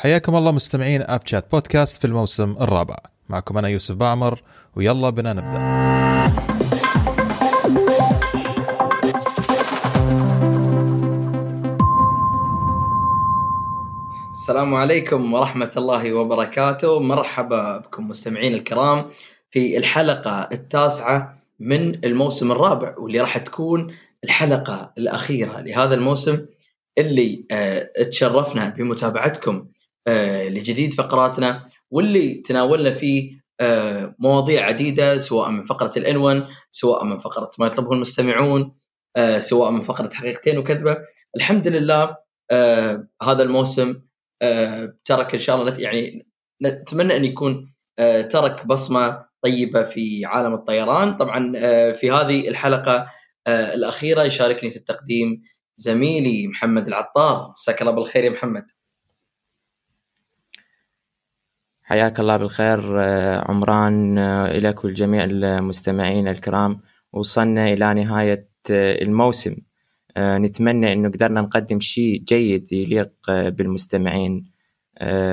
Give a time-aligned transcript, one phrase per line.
[0.00, 2.96] حياكم الله مستمعين اب شات بودكاست في الموسم الرابع.
[3.28, 4.42] معكم أنا يوسف بعمر
[4.76, 5.58] ويلا بنا نبدأ.
[14.30, 17.00] السلام عليكم ورحمة الله وبركاته.
[17.00, 19.08] مرحبا بكم مستمعين الكرام
[19.50, 23.94] في الحلقة التاسعة من الموسم الرابع واللي راح تكون
[24.24, 26.46] الحلقة الأخيرة لهذا الموسم
[26.98, 29.66] اللي آه، تشرفنا بمتابعتكم.
[30.08, 37.18] آه، لجديد فقراتنا واللي تناولنا فيه آه، مواضيع عديدة سواء من فقرة الانون سواء من
[37.18, 38.76] فقرة ما يطلبه المستمعون
[39.16, 40.96] آه، سواء من فقرة حقيقتين وكذبة.
[41.36, 42.16] الحمد لله
[43.22, 44.02] هذا الموسم
[45.04, 46.28] ترك إن شاء الله يعني
[46.62, 47.74] نتمنى أن يكون
[48.30, 51.16] ترك بصمة طيبة في عالم الطيران.
[51.16, 51.52] طبعا
[51.92, 53.06] في هذه الحلقة
[53.48, 55.42] الأخيرة يشاركني في التقديم
[55.76, 57.50] زميلي محمد العطار.
[57.50, 58.64] مساك الله بالخير يا محمد.
[61.90, 66.80] حياك الله بالخير آه، عمران آه، إليك والجميع المستمعين الكرام.
[67.12, 69.56] وصلنا إلى نهاية آه، الموسم.
[70.18, 74.52] نتمنى أنه قدرنا نقدم شيء جيد يليق بالمستمعين.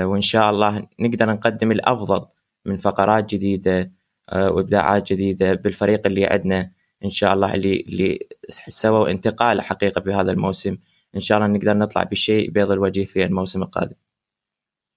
[0.09, 2.25] وإن شاء الله نقدر نقدم الأفضل
[2.65, 3.91] من فقرات جديدة
[4.33, 6.71] وإبداعات جديدة بالفريق اللي عندنا.
[7.05, 8.19] إن شاء الله اللي اللي
[8.67, 10.77] سووا انتقال حقيقة بهذا الموسم.
[11.15, 14.06] إن شاء الله نقدر نطلع بشيء بيض الوجه في الموسم القادم.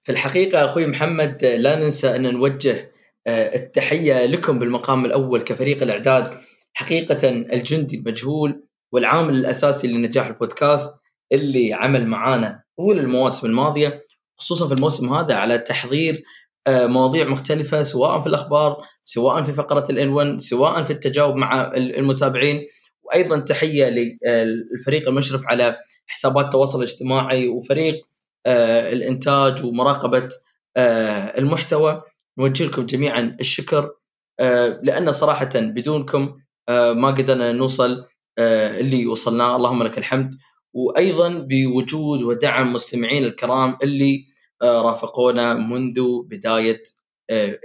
[0.03, 2.91] في الحقيقة أخوي محمد لا ننسى أن نوجه
[3.27, 6.37] آه، التحية لكم بالمقام الأول كفريق الإعداد
[6.73, 10.93] حقيقة الجندي المجهول والعامل الأساسي لنجاح البودكاست
[11.31, 14.05] اللي عمل معانا طول المواسم الماضية
[14.37, 16.23] خصوصا في الموسم هذا على تحضير
[16.67, 21.71] آه، مواضيع مختلفة سواء في الأخبار سواء في فقرة الإن 1 سواء في التجاوب مع
[21.75, 22.67] المتابعين
[23.03, 28.10] وأيضا تحية للفريق المشرف على حسابات التواصل الاجتماعي وفريق آه،
[28.47, 30.29] الإنتاج ومراقبة
[30.77, 32.01] آه، المحتوى.
[32.37, 33.91] نوجه لكم جميعا الشكر
[34.39, 36.37] آه، لأن صراحة بدونكم
[36.69, 38.05] ما قدرنا نوصل
[38.39, 40.37] اللي وصلناه اللهم لك الحمد.
[40.73, 44.25] وأيضا بوجود ودعم مستمعين الكرام اللي
[44.63, 46.83] رافقونا منذ بداية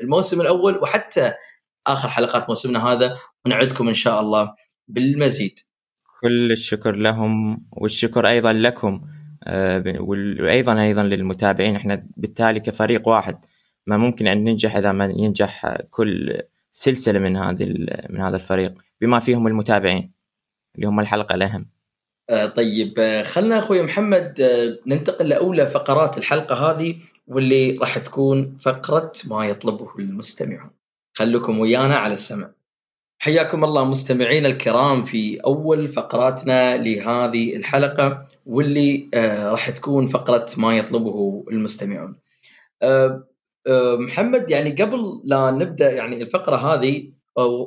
[0.02, 1.32] الموسم الأول وحتى
[1.86, 3.18] آخر حلقات موسمنا هذا.
[3.46, 4.54] ونعدكم إن شاء الله
[4.88, 5.60] بالمزيد.
[6.20, 9.00] كل الشكر لهم والشكر أيضا لكم.
[9.04, 9.15] آه،
[10.00, 13.36] وأيضا أيضا للمتابعين إحنا بالتالي كفريق واحد
[13.86, 16.42] ما ممكن أن ننجح إذا ما ينجح كل
[16.72, 20.12] سلسلة من هذه من هذا الفريق بما فيهم المتابعين
[20.76, 21.66] اللي هم الحلقة الاهم.
[22.30, 26.96] آه طيب آه، خلنا أخوي محمد آه ننتقل لأولى فقرات الحلقة هذه
[27.26, 30.70] واللي راح تكون فقرة ما يطلبه المستمعون.
[31.14, 32.50] خلوكم ويانا على السمع.
[33.18, 40.76] حياكم الله مستمعينا الكرام في أول فقراتنا لهذه الحلقة واللي آه راح تكون فقرة ما
[40.76, 42.16] يطلبه المستمعون.
[42.82, 43.28] آه
[43.66, 47.12] آه محمد يعني قبل لا نبدأ يعني الفقرة هذه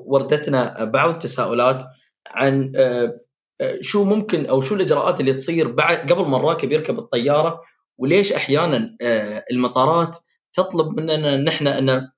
[0.06, 1.84] وردتنا بعض التساؤلات
[2.28, 3.20] عن آه،
[3.62, 7.62] آه، شو ممكن أو شو الإجراءات اللي تصير بعد قبل ما الراكب يركب الطيارة
[7.98, 10.18] وليش أحيانا آه، المطارات
[10.54, 12.10] تطلب مننا نحن إن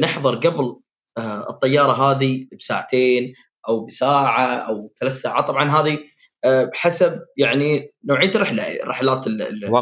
[0.00, 0.80] نحضر قبل آه،
[1.18, 3.34] الطيارة هذه بساعتين
[3.68, 5.48] أو بساعة أو ثلاث ساعات.
[5.48, 5.98] طبعا هذه
[6.44, 8.82] آه، حسب يعني نوعية الرحلة.
[8.82, 9.26] الرحلات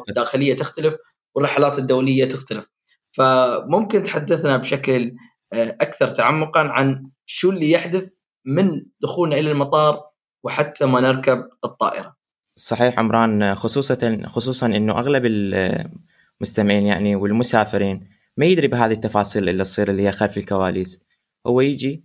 [0.08, 0.96] الداخلية تختلف
[1.34, 2.66] والرحلات الدولية تختلف.
[3.12, 5.12] فممكن تحدثنا بشكل
[5.52, 8.08] آه، أكثر تعمقا عن شو اللي يحدث
[8.44, 10.00] من دخولنا إلى المطار
[10.44, 12.16] وحتى ما نركب الطائرة.
[12.56, 19.90] صحيح عمران خصوصا خصوصا إنه أغلب المستمعين يعني والمسافرين ما يدري بهذه التفاصيل اللي تصير
[19.90, 21.05] اللي هي خلف الكواليس.
[21.46, 22.04] هو يجي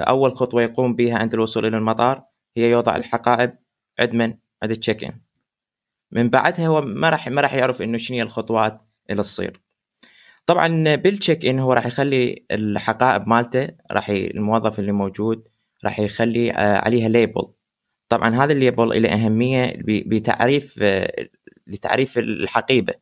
[0.00, 2.24] أول خطوة يقوم بها عند الوصول إلى المطار
[2.56, 3.58] هي يوضع الحقائب
[3.98, 5.20] عند من؟ عند التشيك إن
[6.12, 9.62] من بعدها هو ما راح ما راح يعرف إنه شنو الخطوات اللي تصير.
[10.46, 15.48] طبعا بال check إن هو راح يخلي الحقائب مالته راح الموظف اللي موجود
[15.84, 17.48] راح يخلي آه، عليها label
[18.08, 21.28] طبعا هذا ال label له أهمية بتعريف آه،
[21.66, 22.94] لتعريف الحقيبة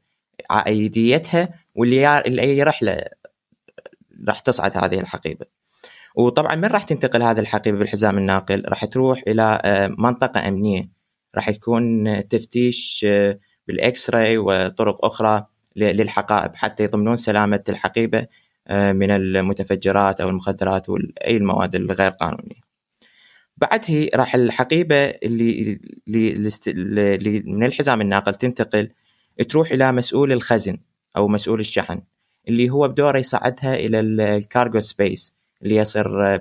[0.50, 2.00] عائديتها واللي
[2.40, 3.04] أي رحلة
[4.28, 5.46] راح تصعد هذه الحقيبة.
[6.16, 10.90] وطبعا من راح تنتقل هذه الحقيبة بالحزام الناقل؟ راح تروح إلى آه، منطقة أمنية.
[11.34, 15.46] راح يكون تفتيش آه، بال X-ray وطرق أخرى
[15.76, 18.26] للحقائب حتى يضمنون سلامة الحقيبة
[18.68, 22.66] آه، من المتفجرات أو المخدرات واي المواد الغير قانونية.
[23.56, 28.90] بعدها راح الحقيبة اللي اللي من الحزام الناقل تنتقل
[29.48, 30.78] تروح إلى مسؤول الخزن
[31.16, 32.02] أو مسؤول الشحن.
[32.48, 36.38] اللي هو بدوره يصعدها إلى ال cargo space اللي يصير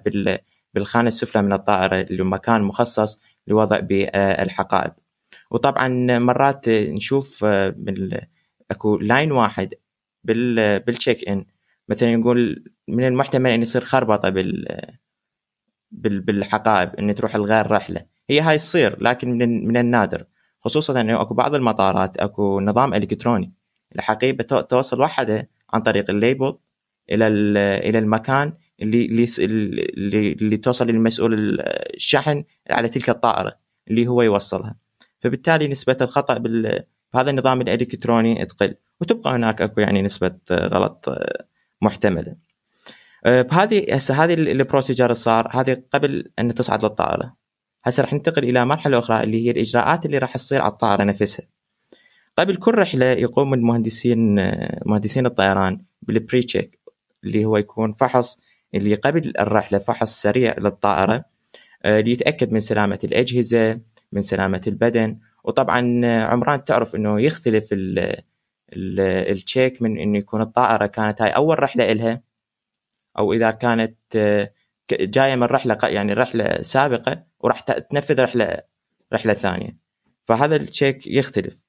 [0.74, 4.94] بالخانة السفلى من الطائره اللي مكان مخصص لوضع بالحقائب
[5.52, 5.88] وطبعا
[6.20, 7.46] مرات نشوف
[8.72, 9.74] أكو line واحد
[10.24, 11.46] بال بال check ان
[11.90, 14.66] مثلا يقول من المحتمل إن يصير خربطة بال
[15.92, 18.06] بالحقائب إن تروح لغير رحلة.
[18.30, 20.26] هي هاي تصير لكن من من النادر.
[20.60, 23.54] خصوصا إنه أكو بعض المطارات أكو نظام إلكتروني.
[23.96, 26.58] الحقيبة توصل وحدة عن طريق ال label
[27.12, 27.28] إلى
[27.90, 31.60] إلى المكان اللي اللي اللي توصل للمسؤول
[31.96, 33.56] الشحن على تلك الطائرة
[33.88, 34.76] اللي هو يوصلها.
[35.22, 41.06] فبالتالي نسبة الخطأ بهذا النظام الإلكتروني تقل وتبقى هناك أكو يعني نسبة غلط
[41.82, 42.36] محتملة.
[43.26, 47.36] بهذه هسه هذه البروسيجر صار هذه قبل أن تصعد للطائرة.
[47.84, 51.46] هسه راح ننتقل إلى مرحلة أخرى اللي هي الإجراءات اللي راح تصير على الطائرة نفسها.
[52.36, 54.36] قبل كل رحله يقوم المهندسين
[54.86, 56.80] مهندسين الطيران بالبري تشيك
[57.24, 58.40] اللي هو يكون فحص
[58.76, 61.26] اللي قبل الرحلة فحص سريع للطائرة
[61.84, 63.80] آه، ليتأكد من سلامة الأجهزة
[64.12, 65.20] من سلامة البدن.
[65.44, 67.70] وطبعا عمران تعرف إنه يختلف
[68.74, 72.22] التشيك من إنه يكون الطائرة كانت هاي أول رحلة إلها
[73.18, 74.52] أو إذا كانت آه،
[74.92, 78.62] جاية من رحلة يعني رحلة سابقة وراح تنفذ رحلة
[79.14, 79.78] رحلة ثانية.
[80.26, 81.65] فهذا ال check يختلف.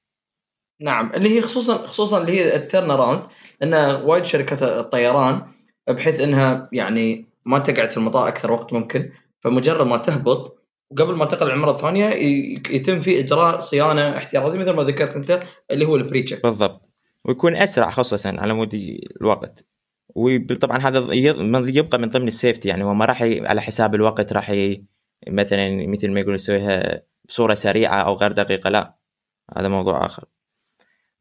[0.81, 3.21] نعم اللي هي خصوصا خصوصا اللي هي ال turnaround
[3.61, 5.41] لأن وايد شركات الطيران
[5.89, 9.09] بحيث إنها يعني ما تقعد في المطار أكثر وقت ممكن
[9.39, 10.57] فمجرد ما تهبط
[10.91, 12.05] وقبل ما تنتقل المرة الثانية
[12.69, 15.39] يتم في إجراء صيانة احتياطيه مثل ما ذكرت أنت
[15.71, 16.89] اللي هو ال pre-check بالضبط.
[17.25, 19.65] ويكون أسرع خاصة على مود الوقت.
[20.15, 21.13] وطبعا هذا
[21.69, 24.55] يبقى من ضمن ال safety يعني هو ما راح على حساب الوقت راح
[25.27, 28.97] مثلا مثل ما يقولون يسويها بصورة سريعة أو غير دقيقة لا.
[29.57, 30.23] هذا موضوع آخر.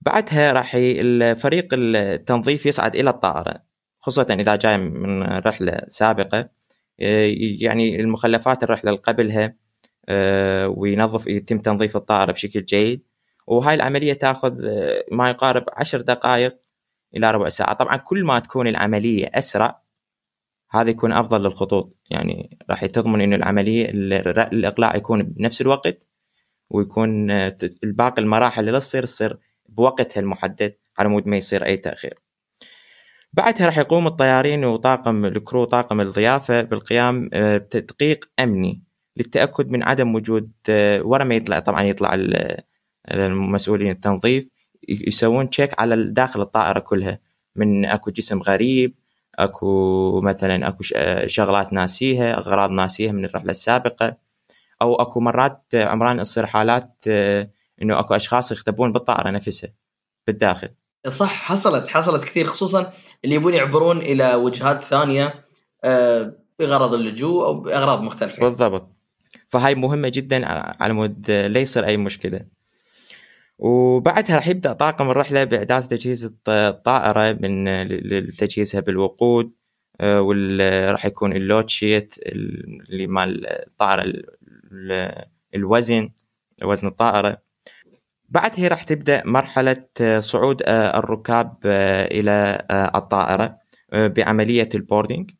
[0.00, 3.66] بعدها راح الفريق التنظيف يصعد إلى الطائرة
[4.06, 6.48] خصوصا إذا جاي من رحلة سابقة.
[7.60, 9.56] يعني المخلفات الرحلة اللي قبلها
[10.08, 13.02] آه، وينظف يتم تنظيف الطائرة بشكل جيد.
[13.46, 16.58] وهاي العملية تأخذ آه، ما يقارب عشر دقائق
[17.16, 17.72] إلى ربع ساعة.
[17.74, 19.82] طبعا كل ما تكون العملية أسرع
[20.70, 21.96] هذا يكون أفضل للخطوط.
[22.10, 26.06] يعني راح تضمن إنه العملية الإقلاع يكون بنفس الوقت
[26.70, 32.26] ويكون آه، الباقي المراحل اللي تصير تصير بوقتها المحدد على مود ما يصير أي تأخير.
[33.32, 38.82] بعدها راح يقوم الطيارين وطاقم ال crew طاقم الضيافة بالقيام آه، بتدقيق أمني
[39.16, 42.16] للتأكد من عدم وجود آه، ورا ما يطلع طبعا يطلع
[43.10, 44.48] المسؤولين التنظيف
[44.88, 47.18] يسوون check على داخل الطائرة كلها
[47.56, 48.94] من أكو جسم غريب
[49.38, 50.82] أكو مثلا أكو
[51.26, 54.16] شغلات ناسيها أغراض ناسيها من الرحلة السابقة
[54.82, 57.50] أو أكو مرات عمران تصير حالات آه،
[57.82, 59.70] إنه أكو أشخاص يختبون بالطائرة نفسها
[60.26, 60.68] بالداخل.
[61.08, 62.92] صح حصلت حصلت كثير خصوصا
[63.24, 65.44] اللي يبون يعبرون إلى وجهات ثانية
[65.84, 68.42] آه، بغرض اللجوء أو بأغراض مختلفة.
[68.42, 68.92] بالضبط.
[69.48, 70.46] فهاي مهمة جدا
[70.82, 72.40] على مود لا يصير أي مشكلة.
[73.58, 79.52] وبعدها راح يبدأ طاقم الرحلة بإعداد تجهيز الطائرة من لتجهيزها بالوقود
[80.00, 84.12] آه، وراح يكون ال load sheet اللي مال الطائرة
[85.54, 86.10] الوزن
[86.64, 87.45] وزن الطائرة.
[88.28, 89.86] بعدها راح تبدأ مرحلة
[90.18, 93.58] صعود آه، الركاب آه، إلى الطائرة
[93.92, 95.30] بعملية ال boarding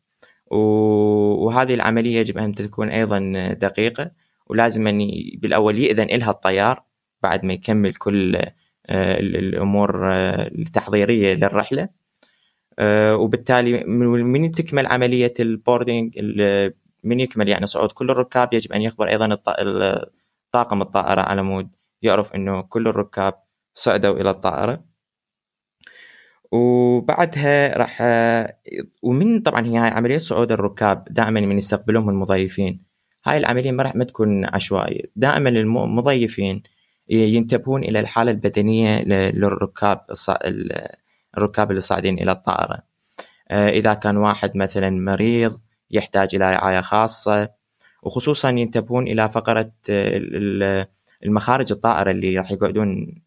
[0.51, 3.19] وهذه العملية يجب أن تكون أيضا
[3.53, 4.11] دقيقة.
[4.49, 6.83] ولازم أن بالأول يأذن لها الطيار
[7.23, 8.35] بعد ما يكمل كل
[8.89, 11.89] آه، الأمور آه، التحضيرية للرحلة.
[12.79, 13.83] آه، وبالتالي
[14.23, 16.19] من تكمل عملية ال boarding
[17.03, 19.35] من يكمل يعني صعود كل الركاب يجب أن يخبر أيضا
[20.51, 21.69] طاقم الطائرة على مود
[22.01, 23.33] يعرف إنه كل الركاب
[23.73, 24.83] صعدوا إلى الطائرة.
[26.51, 28.01] وبعدها راح
[29.01, 32.81] ومن طبعا هي هاي عملية صعود الركاب دائما من يستقبلهم المضيفين.
[33.25, 35.01] هاي العملية ما راح ما تكون عشوائية.
[35.15, 36.63] دائما المضيفين
[37.09, 40.05] ينتبهون إلى الحالة البدنية للركاب
[41.37, 42.79] الركاب اللي صاعدين إلى الطائرة.
[43.49, 45.59] آه، إذا كان واحد مثلا مريض
[45.91, 47.49] يحتاج إلى رعاية خاصة
[48.03, 49.71] وخصوصا ينتبهون إلى فقرة
[51.23, 53.21] المخارج الطائرة اللي راح يقعدون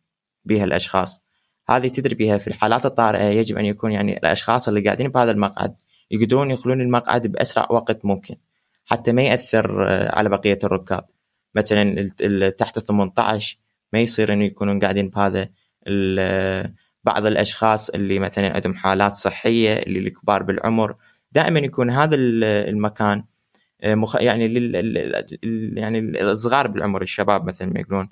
[0.45, 1.23] بها الأشخاص.
[1.69, 5.75] هذه تدري بها في الحالات الطارئه يجب أن يكون يعني الأشخاص اللي قاعدين بهذا المقعد
[6.11, 8.35] يقدرون يخلون المقعد بأسرع وقت ممكن
[8.85, 11.07] حتى ما يأثر آه، على بقية الركاب.
[11.55, 12.09] مثلا
[12.51, 13.59] تحت 18
[13.93, 15.49] ما يصير إنه يكونون قاعدين بهذا
[17.05, 20.97] بعض الأشخاص اللي مثلا عندهم حالات صحية اللي الكبار بالعمر.
[21.33, 23.25] دائما يكون هذا المكان آه،
[23.85, 24.17] مخ...
[24.17, 25.79] يعني لل...
[25.79, 28.09] يعني الصغار بالعمر الشباب مثلا ما يقولون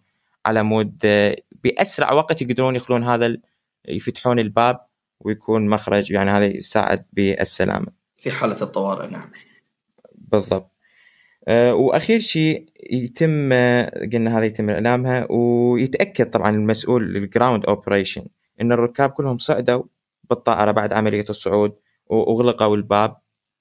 [0.46, 3.42] على مود آه، بأسرع وقت يقدرون يخلون هذا ال...
[3.88, 4.80] يفتحون الباب
[5.20, 7.86] ويكون مخرج يعني هذا يساعد بالسلامة.
[8.16, 9.30] في حالة الطوارئ نعم.
[10.14, 10.70] بالضبط.
[11.48, 13.52] آه، وأخير شيء يتم
[14.12, 18.26] قلنا هذا يتم إعلامها ويتأكد طبعا المسؤول لل ground operation
[18.60, 19.82] إن الركاب كلهم صعدوا
[20.30, 21.72] بالطائرة بعد عملية الصعود
[22.06, 23.16] واغلقوا الباب.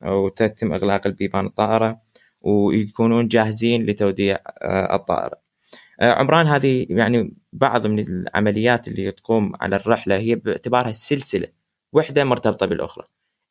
[0.06, 2.01] وتتم إغلاق البيبان الطائرة
[2.42, 5.42] ويكونون جاهزين لتوديع آه، الطائرة.
[6.00, 11.48] آه، عمران هذه يعني بعض من العمليات اللي تقوم على الرحلة هي باعتبارها سلسلة
[11.94, 13.06] وحدة مرتبطة بالأخرى.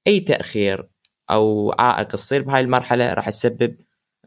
[0.06, 0.88] أي تأخير
[1.30, 3.76] أو عائق يصير بهاي المرحلة راح يسبب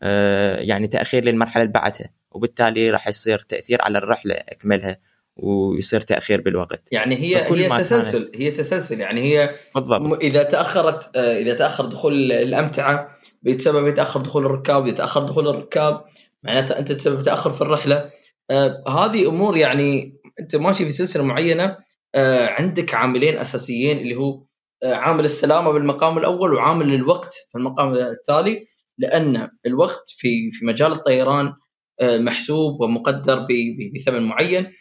[0.04, 4.98] آه، يعني تأخير للمرحلة اللي بعدها وبالتالي راح يصير تأثير على الرحلة أكملها
[5.44, 6.84] ويصير تأخير بالوقت.
[6.92, 9.00] يعني هي هي تسلسل هي تسلسل.
[9.00, 10.24] يعني هي بالضبط.
[10.24, 13.10] إذا تأخرت آه، إذا تأخر دخول الأمتعة
[13.42, 14.88] بيتسبب يتاخر دخول الركاب.
[14.88, 16.04] يتاخر دخول الركاب
[16.44, 18.10] معناته أنت تسبب تأخر في الرحلة.
[18.52, 21.78] آه هذه أمور يعني أنت ماشي في سلسلة معينة
[22.16, 24.44] آه عندك عاملين أساسيين اللي هو
[24.84, 28.66] آه عامل السلامة بالمقام الأول وعامل الوقت في المقام التالي
[28.98, 31.54] لأن الوقت في في مجال الطيران
[32.02, 33.48] آه محسوب ومقدر
[33.96, 34.72] بثمن معين.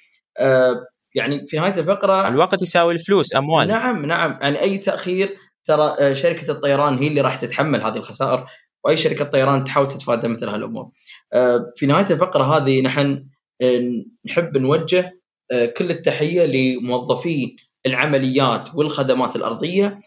[1.14, 6.12] يعني في نهاية الفقرة الوقت يساوي الفلوس أموال نعم نعم يعني أي تأخير ترى آه،
[6.12, 8.46] شركة الطيران هي اللي راح تتحمل هذه الخسائر
[8.84, 10.90] وأي شركة طيران تحاول تتفادى مثل هالأمور.
[11.32, 13.24] آه، في نهاية الفقرة هذه نحن
[14.26, 15.20] نحب نوجه
[15.76, 20.00] كل التحية لموظفي العمليات والخدمات الأرضية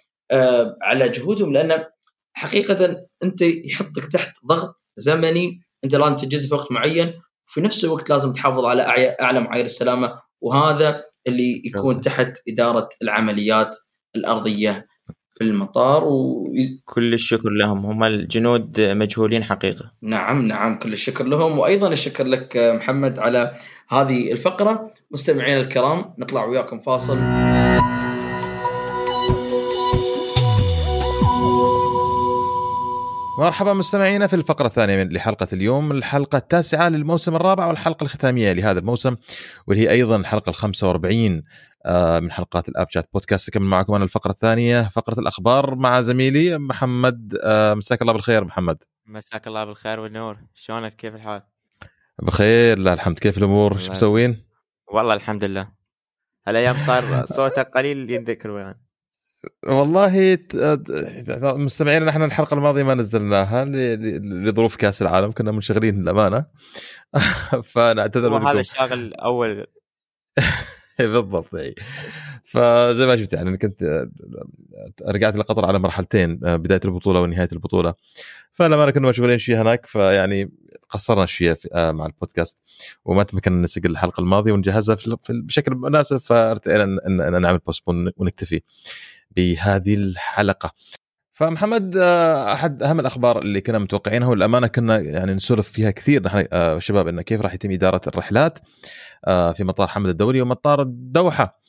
[0.82, 1.86] على جهودهم لأن
[2.34, 7.14] حقيقة أنت يحطك تحت ضغط زمني أنت لازم تنجز في وقت معين
[7.52, 8.82] وفي نفس الوقت لازم تحافظ على
[9.22, 13.78] اعلى معايير السلامة وهذا اللي يكون تحت إدارة العمليات
[14.16, 14.88] الأرضية
[15.38, 16.48] في المطار و...
[16.86, 19.92] كل الشكر لهم هم الجنود مجهولين حقيقة.
[20.02, 23.54] نعم نعم كل الشكر لهم وأيضا الشكر لك محمد على
[23.90, 24.90] هذه الفقرة.
[25.12, 27.18] مستمعينا الكرام نطلع وياكم فاصل.
[33.38, 38.80] مرحبا مستمعينا في الفقرة الثانية من لحلقة اليوم الحلقة التاسعة للموسم الرابع والحلقة الختامية لهذا
[38.80, 39.16] الموسم
[39.68, 41.44] واللي هي أيضا الحلقة ال 45
[41.86, 43.50] آه، من حلقات الأب شات بودكاست.
[43.50, 48.84] أكمل معكم أنا الفقرة الثانية فقرة الأخبار مع زميلي محمد آه، مساك الله بالخير محمد.
[49.06, 50.38] مساك الله بالخير والنور.
[50.54, 51.42] شلونك؟ كيف الحال؟
[52.24, 53.20] بخير لا الحمد.
[53.20, 54.46] كيف الأمور؟ شو مسوين؟
[54.88, 55.68] والله الحمد لله.
[56.48, 58.81] هالأيام صار صوتك قليل ينذكر يعني
[59.68, 60.38] والله
[61.42, 63.66] مستمعين نحن الحلقة الماضية ما نزلناها
[64.46, 66.46] لظروف كأس العالم كنا منشغلين للأمانة.
[67.72, 69.66] فنعتذر هذا الشاغل الأول
[71.00, 71.76] بالضبط إي.
[72.44, 74.08] فزي ما شفت يعني أنا كنت
[75.08, 77.94] رجعت لقطر على مرحلتين بداية البطولة ونهاية البطولة.
[78.54, 80.52] فلما كنا مشغولين شوية هناك فيعني
[80.90, 82.60] قصرنا شوية مع البودكاست.
[83.06, 84.98] وما تمكنا نسجل الحلقة الماضية ونجهزها
[85.30, 88.62] بشكل مناسب فارتئينا إن نعمل بوستبون ونكتفي.
[89.36, 90.72] بهذه الحلقة.
[91.34, 96.24] فمحمد آه، أحد أهم الأخبار اللي كنا متوقعينها والأمانة كنا يعني نسولف فيها كثير.
[96.24, 98.60] نحن آه، شباب انه كيف راح يتم إدارة الرحلات
[99.28, 101.62] آه، في مطار حمد الدولي ومطار الدوحة.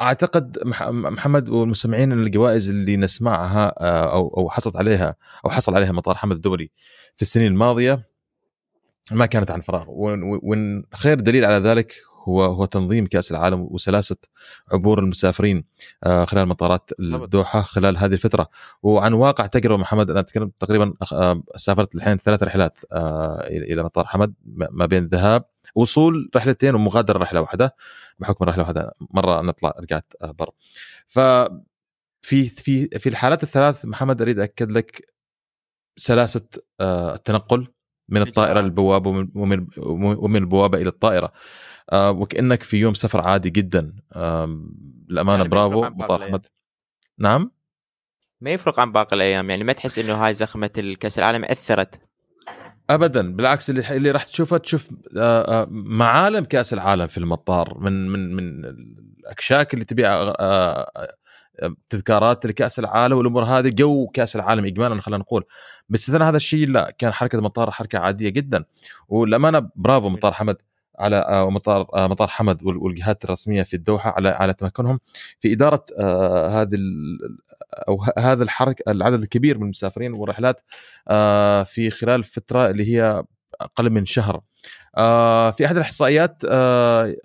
[0.00, 0.58] أعتقد
[0.92, 6.36] محمد والمستمعين ان الجوائز اللي نسمعها أو أو حصلت عليها أو حصل عليها مطار حمد
[6.36, 6.70] الدولي
[7.16, 8.08] في السنين الماضية
[9.10, 9.84] ما كانت عن فراغ.
[9.88, 14.16] وخير خير دليل على ذلك هو هو تنظيم كأس العالم وسلاسة
[14.72, 15.64] عبور المسافرين
[16.04, 18.48] آه، خلال مطارات الدوحه خلال هذه الفترة.
[18.82, 24.06] وعن واقع تجربة محمد أنا أتكلم تقريبا آه، سافرت الحين ثلاث رحلات آه، إلى مطار
[24.06, 24.34] حمد
[24.70, 27.76] ما بين ذهاب وصول رحلتين ومغادرة رحلة واحدة
[28.18, 30.52] بحكم رحلة واحدة مرة نطلع رجعت برا
[31.06, 31.18] ف
[32.22, 35.14] في في في الحالات الثلاث محمد أريد اكد لك
[35.96, 36.46] سلاسة
[36.80, 37.73] التنقل
[38.08, 41.32] من الطائرة للبوابه ومن ومن البوابه إلى الطائرة.
[41.90, 43.92] آه وكأنك في يوم سفر عادي جدا.
[44.12, 44.44] آه
[45.10, 45.82] الامانه يعني برافو.
[45.82, 46.46] مطار احمد
[47.18, 47.50] نعم؟
[48.40, 49.50] ما يفرق عن باقي الأيام.
[49.50, 52.00] يعني ما تحس إنه هاي زخمة الكأس العالم أثرت؟
[52.90, 53.36] ابدا.
[53.36, 57.78] بالعكس اللي اللي راح تشوفه تشوف آه، آه، معالم كأس العالم في المطار.
[57.78, 60.32] من من من الأكشاك اللي تبيع
[61.88, 65.44] تذكارات لكأس العالم والأمور هذه جو كأس العالم اجمالا خلينا نقول.
[65.88, 68.64] باستثناء هذا الشيء لا كان حركة المطار حركة عادية جدا.
[69.08, 70.56] والامانه برافو مطار حمد
[70.98, 75.00] على آه، مطار آه، مطار حمد والجهات الرسمية في الدوحة على على تمكنهم.
[75.40, 76.78] في إدارة آه، هذه
[77.88, 80.60] أو هذا الحركه العدد الكبير من المسافرين والرحلات
[81.66, 83.24] في خلال فترة اللي هي
[83.60, 84.40] أقل من شهر.
[85.56, 86.42] في أحد الإحصائيات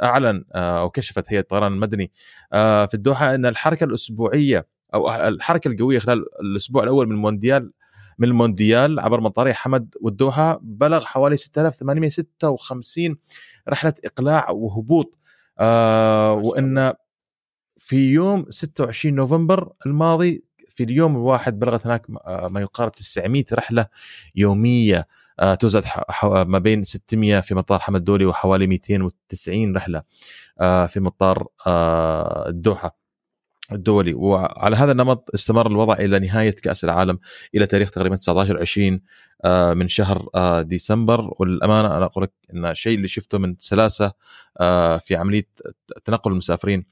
[0.04, 2.12] أعلن أو كشفت هيئه الطيران المدني
[2.52, 7.72] في الدوحة أن الحركة الأسبوعية أو الحركة القوية خلال الأسبوع الأول من المونديال
[8.20, 13.16] من المونديال عبر مطاري حمد والدوحة بلغ حوالي 6856
[13.70, 15.18] رحلة إقلاع وهبوط.
[15.60, 16.94] آه وأن
[17.78, 23.86] في يوم 26 نوفمبر الماضي في اليوم الواحد بلغت هناك آه، ما يقارب 900 رحلة
[24.36, 25.08] يومية.
[25.40, 30.04] آه، ح- ما بين 600 في مطار حمد دولي وحوالي 290 رحلة
[30.62, 33.00] آه، في مطار آه، الدوحة
[33.72, 34.14] الدولي.
[34.14, 37.20] وعلى هذا النمط استمر الوضع إلى نهاية كأس العالم
[37.56, 39.02] إلى تاريخ تقريبا 19 20
[39.46, 40.30] آه، من شهر
[40.62, 41.34] ديسمبر.
[41.40, 44.12] والأمانة أنا أقول لك إن الشيء اللي شفته من سلاسة
[45.00, 45.48] في عملية
[46.06, 46.86] تنقل المسافرين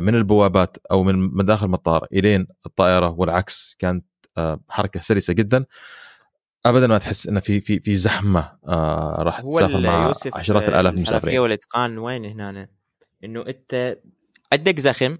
[0.00, 4.04] من البوابات أو من مداخل المطار إلين الطائرة والعكس كانت
[4.68, 5.64] حركة سلسة جدا.
[6.66, 10.76] ابدا ما تحس إنه في في في زحمة آه، راح هو تسافر مع عشرات الآلاف
[10.76, 12.68] الحرفيه المسافرين والإتقان وين هنا
[13.24, 13.98] إنه أنت
[14.52, 15.18] عندك زخم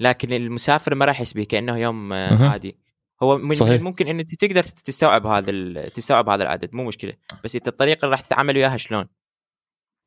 [0.00, 2.48] لكن المسافر ما راح يحس به كأنه يوم آه، مهم.
[2.48, 2.78] عادي
[3.22, 3.80] هو من صحيح.
[3.80, 7.12] ممكن ان أنت تقدر تستوعب هذا تستوعب هذا العدد مو مشكلة
[7.44, 9.06] بس أنت الطريقة اللي راح تتعامل وياها شلون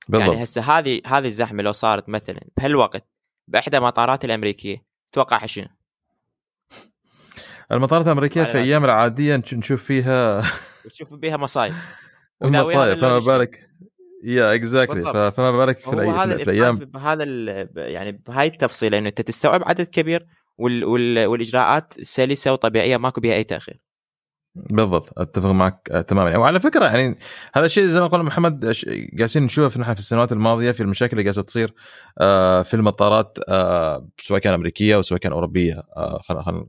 [0.10, 3.08] بالضبط يعني هسه هذه هذه الزحمة لو صارت مثلا بهالوقت
[3.48, 5.68] بإحدى المطارات الأمريكية توقع شنو؟
[7.72, 8.58] المطارات الأمريكية في.
[8.58, 10.44] أيام العادية نش- نشوف فيها
[10.86, 11.74] وتشوف بها مصايب.
[12.44, 13.20] مصايب فما.
[13.20, 13.70] بالك.
[14.24, 15.32] يا اكزاكتلي.
[15.32, 16.10] فما بالك في, الأي...
[16.10, 16.76] هذا في, الأيام.
[16.76, 20.26] بهذا ال- يعني بهاي التفصيله إنه أنت تستوعب عدد كبير
[20.58, 20.86] وال...
[20.86, 21.26] وال...
[21.26, 23.82] والإجراءات سلسة وطبيعية ماكو بها أي تأخير.
[24.56, 25.20] بالضبط.
[25.20, 26.38] أتفق معك آه، تماما.
[26.38, 27.20] وعلى فكرة يعني
[27.54, 31.12] هذا الشيء زي ما قال محمد ش- جالسين نشوف نحن في السنوات الماضية في المشاكل
[31.12, 31.74] اللي جالسه تصير
[32.22, 35.84] آه، في المطارات آه، سواء كان أمريكية أو سواء كان أوروبية.
[36.22, 36.66] خلينا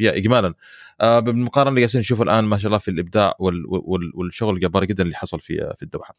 [0.00, 0.54] اجمالا
[1.00, 4.84] آه، بالمقارنه اللي جالسين نشوفه الآن ما شاء الله في الإبداع وال- وال- والشغل الجبار
[4.84, 6.14] جدا اللي حصل في في الدوحة.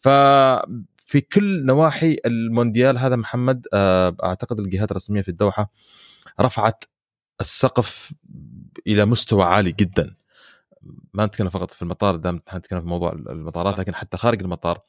[0.00, 5.70] ففي كل نواحي المونديال هذا محمد آه، أعتقد الجهات الرسمية في الدوحة
[6.40, 6.84] رفعت
[7.40, 8.12] السقف
[8.86, 10.14] إلى مستوى عالي جدا
[11.14, 13.78] ما نتكلم فقط في المطار دام نتكلم في موضوع المطارات.
[13.78, 14.80] لكن حتى خارج المطار.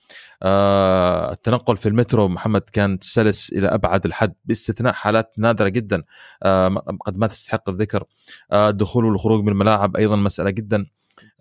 [0.44, 6.04] آه التنقل في المترو محمد كان سلس إلى أبعد الحد باستثناء حالات نادرة جدا.
[6.44, 6.68] آه
[7.06, 8.04] قد ما تستحق الذكر.
[8.52, 10.86] آه الدخول والخروج من الملاعب أيضا مسألة جدا.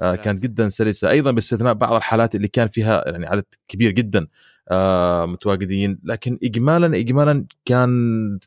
[0.03, 1.11] آه كانت جدا سلسة.
[1.11, 4.27] أيضا باستثناء بعض الحالات اللي كان فيها يعني عدد كبير جدا.
[4.71, 6.01] آه متواجدين.
[6.05, 7.91] لكن اجمالا اجمالا كان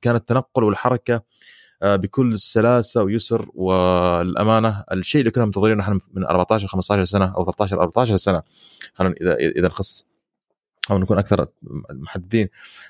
[0.01, 1.21] كان التنقل والحركة
[1.81, 7.81] بكل سلاسة ويسر والأمانة الشيء اللي كنا منتظرينه نحن من 14 15 سنة أو 13
[7.81, 8.42] 14 سنة
[8.94, 10.05] خلينا إذا إذا نخص
[10.92, 11.48] أو نكون أكثر
[11.92, 12.48] محددين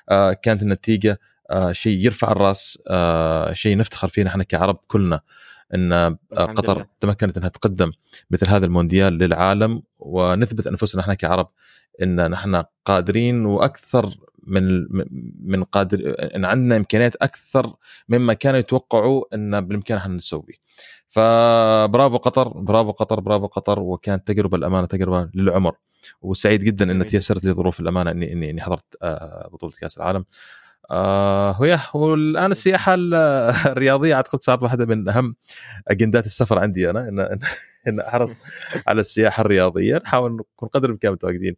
[0.08, 1.20] آه كانت النتيجة
[1.50, 5.20] آه شيء يرفع الرأس آه شيء نفتخر فيه نحن كعرب كلنا
[5.74, 6.86] إن آه قطر لله.
[7.00, 7.92] تمكنت إنها تقدم
[8.30, 11.48] مثل هذا المونديال للعالم ونثبت أنفسنا نحن كعرب
[12.02, 14.14] إن نحن قادرين وأكثر
[14.48, 14.86] من
[15.40, 17.74] من قادر إن عندنا إمكانيات أكثر
[18.08, 20.54] مما كانوا يتوقعوا إن بالإمكان إحنا نسويه.
[21.08, 25.74] فبرافو قطر برافو قطر برافو قطر وكانت تجربة الأمانة تجربة للعمر
[26.22, 27.04] وسعيد جدا ان.
[27.04, 30.24] تيسرت لي ظروف الأمانة إني إني إني حضرت آه، بطولة كأس العالم.
[30.90, 33.14] آه ويا والان السياحة ال-
[33.72, 35.36] الرياضية اعتقد صارت واحدة من أهم
[35.88, 37.38] أجندات السفر عندي أنا ان ان,
[37.88, 38.38] إن أحرص
[38.88, 39.96] على السياحة الرياضية.
[40.04, 41.56] نحاول نكون قدر الإمكان متواجدين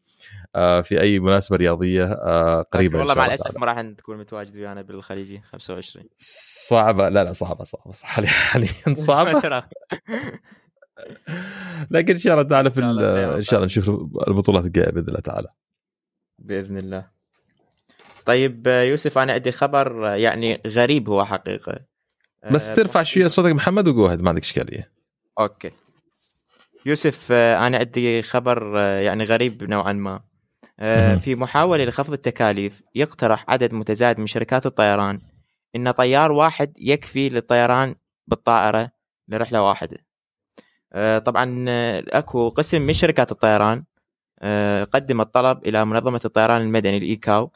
[0.57, 3.57] آه في أي مناسبة رياضية آه قريبة والله مع الأسف.
[3.59, 6.05] ما راح تكون متواجد ويانا بالخليجي 25
[6.69, 7.09] صعبة.
[7.09, 9.63] لا لا صعبة صعبة حاليا حاليا صعبة.
[11.91, 12.81] لكن إن شاء الله تعالى في.
[13.37, 13.89] إن شاء الله نشوف
[14.29, 15.49] البطولات الجاية بإذن الله تعالى.
[16.39, 17.20] بإذن الله.
[18.31, 21.79] طيب يوسف أنا عندي خبر يعني غريب هو حقيقة.
[22.51, 24.93] بس آه، ترفع شوية صوتك محمد وجو ما عندك إشكالية.
[25.41, 25.71] أوكي.
[26.87, 30.21] يوسف آه، أنا عندي خبر آه، يعني غريب نوعا ما.
[31.19, 35.21] في محاولة لخفض التكاليف يقترح عدد متزايد من شركات الطيران
[35.77, 37.95] إن طيار واحد يكفي للطيران
[38.27, 38.91] بالطائرة
[39.29, 39.99] لرحلة واحدة.
[41.19, 41.65] طبعا
[42.09, 43.85] أكو قسم من شركات الطيران
[44.85, 47.51] قدم الطلب إلى منظمة الطيران المدني الإيكاو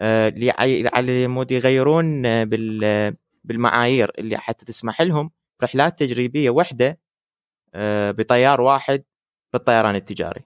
[0.00, 5.30] على مود يغيرون آه، بال- بالمعايير اللي حتى تسمح لهم
[5.62, 7.00] رحلات تجريبية واحدة
[7.74, 9.04] آه، بطيار واحد
[9.52, 10.40] بالطيران التجاري.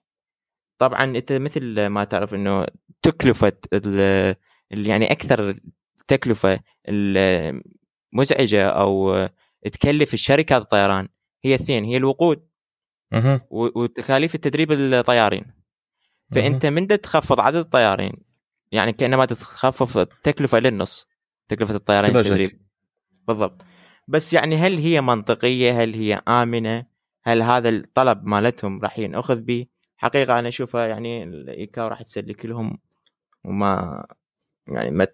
[0.78, 2.66] طبعا أنت مثل ما تعرف إنه
[3.02, 3.52] تكلفة
[4.70, 5.54] يعني أكثر
[6.08, 9.26] تكلفة المزعجه أو
[9.72, 11.08] تكلف الشركات الطيران
[11.44, 12.48] هي اثنين هي الوقود
[13.50, 15.44] وتكاليف التدريب الطيارين.
[16.34, 18.12] فأنت من تخفض عدد الطيارين
[18.72, 21.08] يعني كانما تخفف التكلفه للنص
[21.48, 22.26] تكلفة شك.
[22.26, 22.60] التدريب.
[23.28, 23.62] بالضبط.
[24.08, 26.86] بس يعني هل هي منطقية؟ هل هي آمنة؟
[27.22, 32.78] هل هذا الطلب مالتهم راح ينأخذ به حقيقة أنا أشوفها يعني الإيكاو راح تسلك لهم
[33.44, 34.04] وما
[34.68, 35.06] يعني ما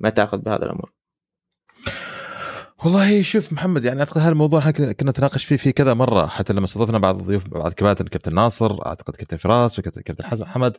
[0.00, 0.92] ما تأخذ بهذا الأمر.
[2.84, 6.52] والله شوف محمد يعني أعتقد هذا الموضوع إحنا كنا- نتناقش فيه في كذا مرة حتى
[6.52, 10.76] لما استضفنا بعض الضيوف بعض الكباتن كابتن ناصر أعتقد كابتن فراس وكابتن كابتن حسن حمد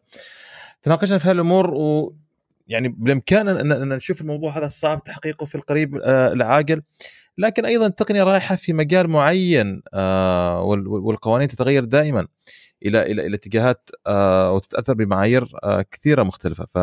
[0.82, 2.16] تناقشنا في هالامور و
[2.68, 6.82] يعني بالامكان ان نشوف الموضوع هذا صعب تحقيقه في القريب آه، العاجل
[7.38, 12.28] لكن أيضا التقنيه رايحه في مجال معين آه، والقوانين تتغير دائما
[12.86, 13.90] إلى إلى إلى اتجاهات
[14.54, 15.52] وتتأثر بمعايير
[15.92, 16.66] كثيرة مختلفة.
[16.66, 16.78] ف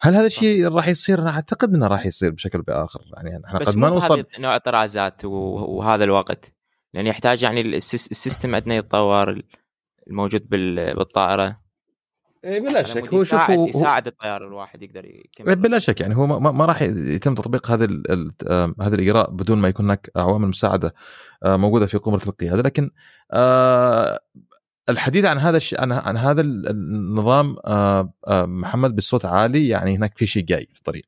[0.00, 3.00] هل هذا الشيء راح يصير؟ أنا أعتقد إنه راح يصير بشكل بآخر.
[3.14, 6.52] يعني إحنا قد ما نوصل نوع الطرازات وهذا الوقت
[6.94, 9.42] لأن يحتاج يعني السيستم عندنا يتطور
[10.06, 11.65] الموجود بالطائرة.
[12.46, 13.14] اي بلا شك.
[13.14, 16.00] هو شوف هو يساعد الطيار الواحد يقدر يكمل بلا شك.
[16.00, 17.84] يعني هو ما, ما راح يتم تطبيق هذا
[18.80, 20.94] هذا الإجراء بدون ما يكون هناك عوامل مساعدة
[21.44, 22.62] آه، موجودة في قمة القيادة.
[22.62, 22.90] لكن
[23.32, 24.20] آه،
[24.88, 30.26] الحديث عن هذا الشيء عن, عن هذا النظام آه، محمد بصوت عالي يعني هناك في
[30.26, 31.06] شيء جاي في الطريق.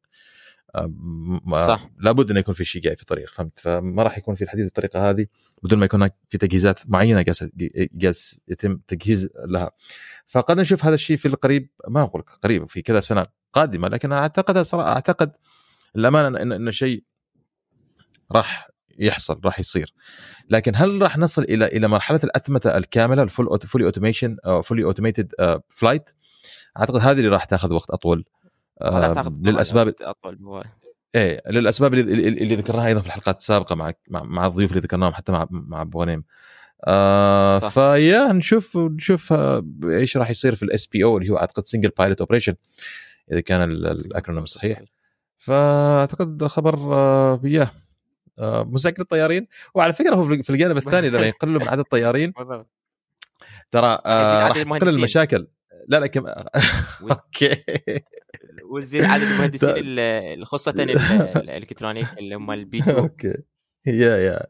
[1.54, 1.90] صح.
[1.98, 5.10] لابد إنه يكون في شيء جاي في الطريق فهمت؟ فما راح يكون في الحديث بالطريقة
[5.10, 5.26] هذه
[5.62, 7.24] بدون ما يكون هناك في تجهيزات معينة
[7.94, 9.70] جالس يتم تجهيز لها.
[10.28, 14.58] فقد نشوف هذا الشيء في القريب ما أقول قريب في كذا سنة قادمة لكن أعتقد
[14.58, 15.32] صراحة أعتقد
[15.96, 17.04] الامانه ان, إن شيء
[18.32, 19.94] راح يحصل راح يصير.
[20.50, 24.84] لكن هل راح نصل إلى إلى مرحلة الأتمتة الكاملة ال full fully automation أو fully
[24.84, 25.32] automated
[25.68, 26.10] flight
[26.78, 28.24] أعتقد هذه اللي راح تأخذ وقت أطول
[29.40, 30.64] للأسباب أطول
[31.14, 35.32] إيه للأسباب اللي, اللي ذكرناها أيضا في الحلقات السابقة مع مع الضيوف اللي ذكرناهم حتى
[35.32, 36.24] مع مع أبو غنيم.
[36.86, 41.64] آه ف yeah نشوف نشوف آه، إيش راح يصير في ال SPO اللي هو أعتقد
[41.64, 42.54] single pilot operation
[43.32, 44.82] إذا كان ال acronym الصحيح
[45.38, 47.70] فأعتقد خبر آه yeah
[48.38, 52.32] آه مزعج للطيارين وعلى فكرة هو في الجانب الثاني لما يقلوا من عدد الطيارين.
[53.70, 55.46] ترى آه راح تقل المشاكل.
[55.88, 56.26] لا لا كم
[57.10, 57.64] okay.
[58.70, 60.74] وزيد عدد المهندسين خاصه
[61.36, 63.34] ال electronic اللي هم ال B2 okay.
[63.86, 64.46] yeah yeah.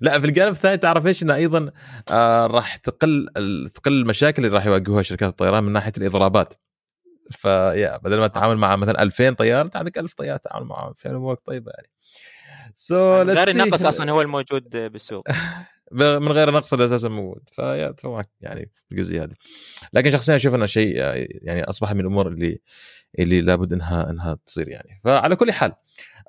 [0.00, 1.70] لا في الجانب الثاني تعرف إيش؟ إنه أيضا
[2.10, 3.28] آه راح تقل
[3.74, 6.54] تقل المشاكل اللي راح يواجهوها شركات الطيران من ناحية الإضرابات.
[7.30, 10.92] ف yeah بدل ما تتعامل مع مثلا 2000 طيار انت عندك 1000 طيار تتعامل معهم
[10.92, 11.90] في امورك طيبه يعني.
[12.74, 15.24] so غير النقص أصلا هو الموجود بالسوق.
[15.92, 17.48] من غير نقص أساسا موجود.
[17.52, 17.94] ف yeah
[18.40, 19.34] يعني الجزئيه هذه.
[19.92, 20.96] لكن شخصيا أشوف إنه شيء
[21.42, 22.60] يعني أصبح من الأمور اللي
[23.18, 25.00] اللي لابد إنها إنها تصير يعني.
[25.04, 25.72] فعلى كل حال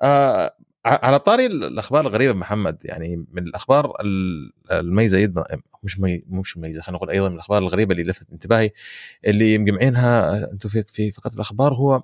[0.02, 0.56] آه
[0.88, 3.92] على طاري الأخبار الغريبة محمد يعني من الأخبار
[4.72, 5.44] المميزة جدا
[5.82, 8.70] مش مي مش مميزة خلينا نقول أيضا من الأخبار الغريبة اللي لفتت انتباهي
[9.26, 12.02] اللي مجمعينها أنتم في في فقط الأخبار هو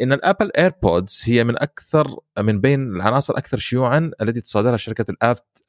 [0.00, 5.14] إن ال Apple AirPods هي من أكثر من بين العناصر الاكثر شيوعا التي تصادرها شركة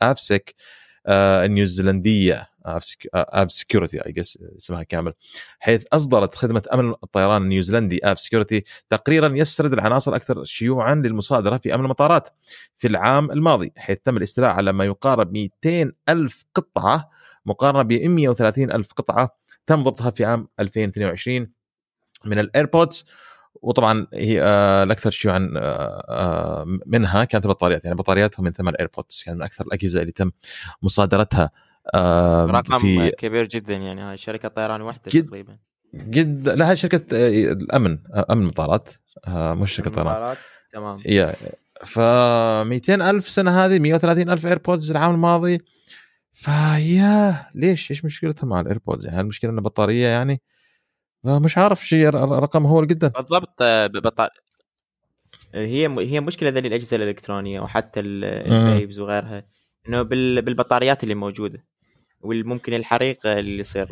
[0.01, 2.49] الافسك آه، النيوزيلندية
[3.15, 4.13] Avsec اي
[4.57, 5.13] اسمها كامل
[5.59, 11.83] حيث أصدرت خدمة أمن الطيران النيوزيلندي Avsec تقريرا يسرد العناصر الاكثر شيوعا للمصادرة في أمن
[11.83, 12.29] المطارات
[12.77, 17.09] في العام الماضي حيث تم الاستيلاء على ما يقارب 200 ألف قطعة
[17.45, 21.47] مقارنة ب 130 ألف قطعة تم ضبطها في عام 2022
[22.25, 23.05] من ال AirPods.
[23.61, 29.23] وطبعا هي آه الاكثر شيوعا آه آه منها كانت البطاريات يعني بطارياتهم من ثمان AirPods
[29.27, 30.31] يعني من أكثر الأجهزة اللي تم
[30.81, 31.51] مصادرتها
[31.93, 34.01] آه رقم في كبير جدا يعني.
[34.01, 35.57] هاي شركة طيران واحدة جد تقريبا.
[35.93, 38.89] جد لا هاي شركة آه، الأمن آه، أمن مطارات
[39.27, 40.35] آه مش شركة طيران.
[40.73, 40.97] تمام.
[41.05, 41.33] يا
[41.85, 45.61] ف 200 ألف سنه هذه 130 ألف AirPods العام الماضي.
[46.31, 50.41] فيا ليش؟ إيش مشكلتها مع ال AirPods يعني المشكلة انها بطارية يعني؟
[51.23, 53.07] مش عارف شيء رقم هو جدا.
[53.07, 54.47] بالضبط آه، بطارية
[55.53, 59.43] هي هي مشكلة ذي الأجهزة الإلكترونية وحتى ال vapes وغيرها
[59.87, 61.65] إنه بالبطاريات اللي موجودة
[62.21, 63.87] والممكن الحريق اللي يصير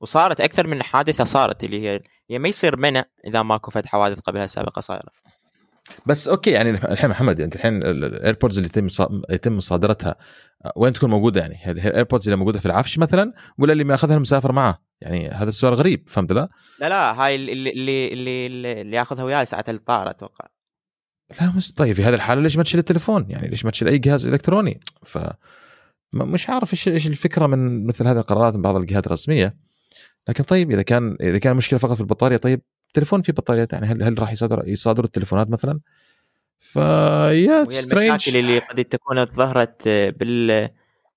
[0.00, 4.20] وصارت أكثر من حادثة صارت اللي هي هي ما يصير منع إذا ماكو فد حوادث
[4.20, 5.10] قبلها سابقة صايرة.
[6.06, 8.88] بس okay يعني الحين محمد أنت الحين ال AirPods اللي يتم
[9.30, 10.16] يتم مصادرتها
[10.76, 14.16] وين تكون موجودة يعني؟ هذه ال AirPods اللي موجودة في العفش مثلا ولا اللي مأخذها
[14.16, 16.48] المسافر معه؟ يعني هذا السؤال غريب فهمت لا؟
[16.80, 20.46] لا لا هاي اللي اللي اللي, اللي ياخذها وياي ساعة الطائره أتوقع
[21.40, 23.98] لا مش طيب في هذه الحالة ليش ما تشيل التليفون؟ يعني ليش ما تشيل أي
[23.98, 25.18] جهاز إلكتروني؟ ف
[26.12, 29.56] مش عارف إيش إيش الفكرة من مثل هذه القرارات من بعض الجهات الرسمية
[30.28, 32.60] لكن طيب إذا كان إذا كان المشكلة فقط في البطارية طيب
[32.94, 35.80] تليفون في بطاريات يعني هل هل راح يصادر يصادروا التليفونات مثلا؟
[36.58, 40.68] فيا المشاكل اللي قد تكون ظهرت بال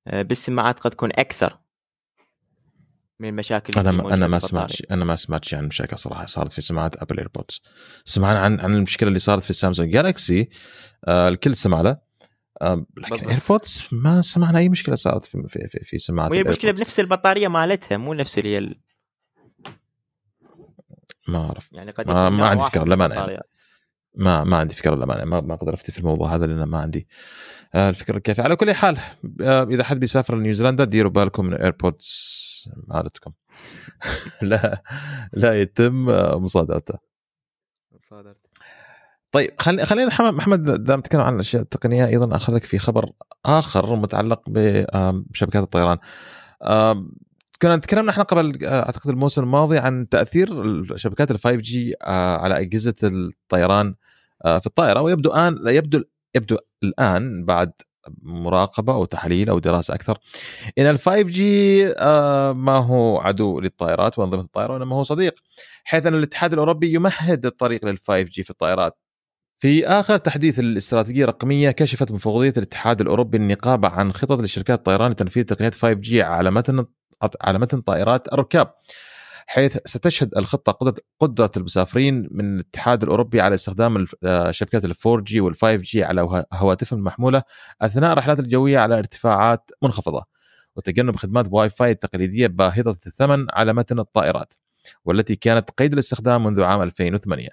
[0.08, 1.58] بالسماعات قد تكون أكثر
[3.19, 6.62] من المشاكل أنا ما أنا ما سمعت أنا ما سمعت عن مشاكل صراحة صارت في
[6.62, 7.62] سماعات Apple AirPods
[8.06, 10.50] سمعنا عن عن المشكلة اللي صارت في Samsung Galaxy
[11.06, 11.97] آه الكل سمع له
[12.62, 16.71] آه لكن AirPods ما سمعنا أي مشكلة صارت في في في, في سماعات وهي المشكلة
[16.71, 18.75] بنفس البطارية مالتها مو نفس اللي هي
[21.27, 21.69] ما أعرف.
[21.71, 23.39] يعني قد ما, ما عندي فكرة للامانه.
[24.15, 27.08] ما ما عندي فكرة للامانه ما ما أقدر افتي في الموضوع هذا لأن ما عندي
[27.75, 28.43] الفكرة الكافية.
[28.43, 28.97] على كل حال
[29.41, 33.32] آه، إذا حد بيسافر لنيوزيلندا ديروا بالكم من ال AirPods مالتكم.
[34.41, 34.84] لا
[35.34, 36.06] لا يتم
[36.43, 36.99] مصادرته.
[37.99, 38.38] صادرت
[39.32, 43.12] طيب خلي خلينا محمد دام نتكلم عن الأشياء التقنية أيضا اخذك في خبر
[43.45, 45.97] آخر متعلق بشبكات الطيران.
[47.62, 50.47] كنا تكلمنا إحنا قبل أعتقد الموسم الماضي عن تأثير
[50.97, 53.95] شبكات ال 5 جي على أجهزة الطيران
[54.43, 56.03] في الطائرة ويبدو الآن يبدو
[56.36, 57.72] يبدو الآن بعد
[58.22, 60.18] مراقبة أو تحليل أو دراسة أكثر
[60.78, 61.86] إن ال 5G
[62.54, 65.40] ما هو عدو للطائرات وأنظمة الطائرة وإنما هو صديق
[65.84, 68.98] حيث أن الاتحاد الأوروبي يمهد الطريق لل 5G في الطائرات.
[69.60, 75.44] في آخر تحديث الاستراتيجية الرقمية كشفت مفوضية الاتحاد الأوروبي النقابه عن خطط لشركات الطيران لتنفيذ
[75.44, 76.86] تقنيات 5G على متن
[77.42, 78.74] على متن طائرات الركاب
[79.50, 80.72] حيث ستشهد الخطة
[81.20, 86.04] قدره المسافرين من الاتحاد الأوروبي على استخدام آه، شبكات ال 4 جي وال 5 جي
[86.04, 87.44] على هواتفهم المحموله
[87.82, 90.26] أثناء الرحلات الجوية على ارتفاعات منخفضة
[90.76, 94.54] وتجنب خدمات واي فاي التقليديه باهظة الثمن على متن الطائرات
[95.06, 97.50] والتي كانت قيد الاستخدام منذ عام 2008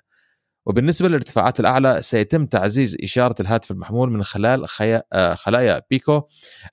[0.66, 4.66] وبالنسبة للارتفاعات الأعلى سيتم تعزيز إشارة الهاتف المحمول من خلال
[5.12, 6.22] آه، خلايا بيكو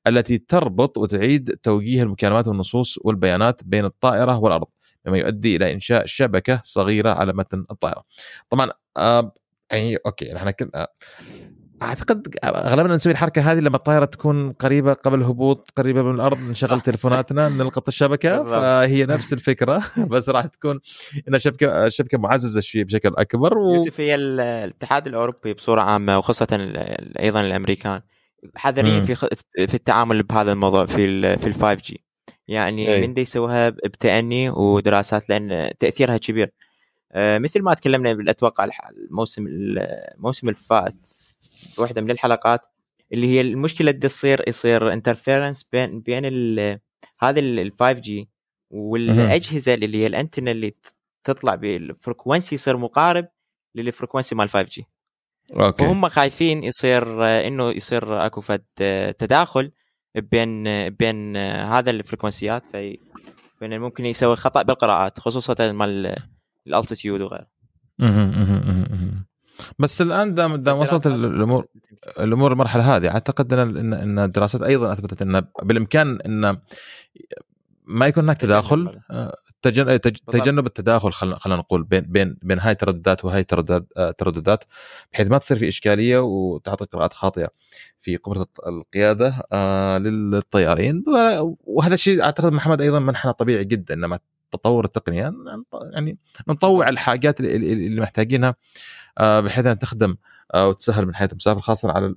[0.08, 4.68] التي تربط وتعيد توجيه المكالمات والنصوص والبيانات بين الطائرة والأرض.
[5.06, 8.04] مما يؤدي إلى إنشاء شبكة صغيرة على متن الطائرة.
[8.50, 9.34] طبعا آه
[9.72, 10.88] يعني okay إحنا كنا
[11.82, 16.82] أعتقد اغلبنا نسوي الحركة هذه لما الطائرة تكون قريبة قبل الهبوط قريبة من الأرض نشغل
[16.82, 20.80] تليفوناتنا نلقط الشبكة فهي نفس الفكرة بس راح تكون
[21.28, 23.74] انها شبكة شبكة معززة شوي بشكل أكبر و...
[23.74, 26.48] يوسف هي الاتحاد الأوروبي بصورة عامة وخاصة
[27.20, 28.02] أيضا الأمريكان
[28.56, 29.16] حذرين في
[29.68, 32.04] في التعامل بهذا الموضوع في في ال 5G
[32.52, 33.02] يعني أي.
[33.02, 36.52] من دي يسويها بتأني ودراسات لأن تأثيرها كبير.
[37.12, 40.96] آه، مثل ما تكلمنا أتوقع الموسم الموسم الفات
[41.78, 42.62] واحدة من الحلقات
[43.14, 46.26] اللي هي المشكلة اللي تصير يصير interference بين بين
[47.20, 48.30] هذا ال 5G
[48.70, 50.74] والأجهزة اللي هي الانتنا اللي
[51.24, 53.28] تطلع بال frequency يصير مقارب
[53.76, 54.86] لل frequency مال 5G
[55.54, 55.84] okay.
[55.84, 58.64] فهم خايفين يصير إنه يصير أكو فد
[59.18, 59.72] تداخل.
[60.15, 62.97] بين بين هذا ال frequency ات في
[63.62, 66.15] ممكن يسوي خطأ بالقراءات خصوصا مال
[66.67, 67.47] الالتيتيود وغيره.
[69.80, 71.65] بس الآن دام دام وصلت الأمور
[72.19, 76.58] الأمور المرحلة هذه أعتقد إن إن الدراسات أيضا أثبتت إن بالإمكان إن
[77.86, 79.36] ما يكون هناك تداخل آه،
[80.32, 83.46] تجنب التداخل خلينا نقول بين بين بين هاي الترددات وهاي
[83.98, 84.63] الترددات
[85.13, 87.50] بحيث ما تصير في إشكالية وتعطي قراءات خاطئة
[88.00, 91.04] في قدره القيادة آه، للطيارين.
[91.63, 94.20] وهذا الشيء أعتقد محمد أيضا منحنى طبيعي جدا إنما
[94.52, 95.34] تطور التقنية
[95.91, 96.17] يعني
[96.48, 98.56] نطوع الحاجات اللي محتاجينها
[99.17, 100.15] آه، بحيث انها تخدم
[100.54, 102.15] آه، وتسهل من حياه المسافر خاصة على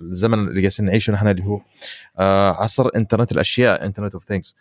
[0.00, 1.60] الزمن اللي جالسين نعيشه نحن اللي هو
[2.18, 4.56] آه، عصر إنترنت الأشياء Internet of Things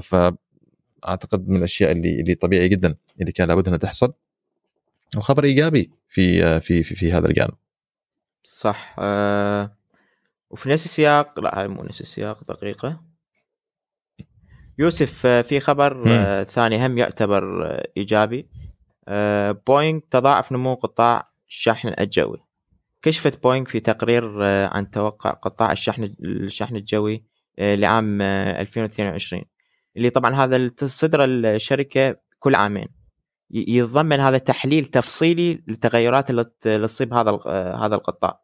[0.00, 4.12] فأعتقد من الأشياء اللي اللي طبيعي جدا اللي كان لابد انها تحصل.
[5.16, 7.54] وخبر إيجابي في في في, في هذا الجانب.
[8.44, 8.96] صح.
[8.98, 9.76] أه
[10.50, 13.00] وفي نفس السياق لا مو نفس السياق دقيقة.
[14.78, 16.04] يوسف في خبر.
[16.44, 18.48] ثاني هم يعتبر إيجابي.
[19.66, 22.46] بوينغ تضاعف نمو قطاع الشحن الجوي.
[23.02, 27.20] كشفت بوينغ في تقرير آه، عن توقع قطاع الشحن الشحن الجوي آه،
[27.58, 29.46] لعام 2022 آه،
[29.96, 32.88] اللي طبعا هذا تصدر الشركة كل عامين.
[33.50, 37.38] يتضمن هذا تحليل تفصيلي للتغيرات اللي تصيب هذا
[37.76, 38.40] هذا القطاع.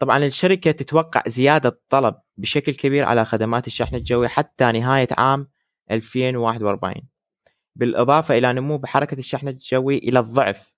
[0.00, 5.48] طبعا الشركة تتوقع زيادة طلب بشكل كبير على خدمات الشحن الجوي حتى نهاية عام
[5.90, 6.94] 2041
[7.76, 10.72] بالإضافة إلى نمو بحركة الشحن الجوي إلى الضعف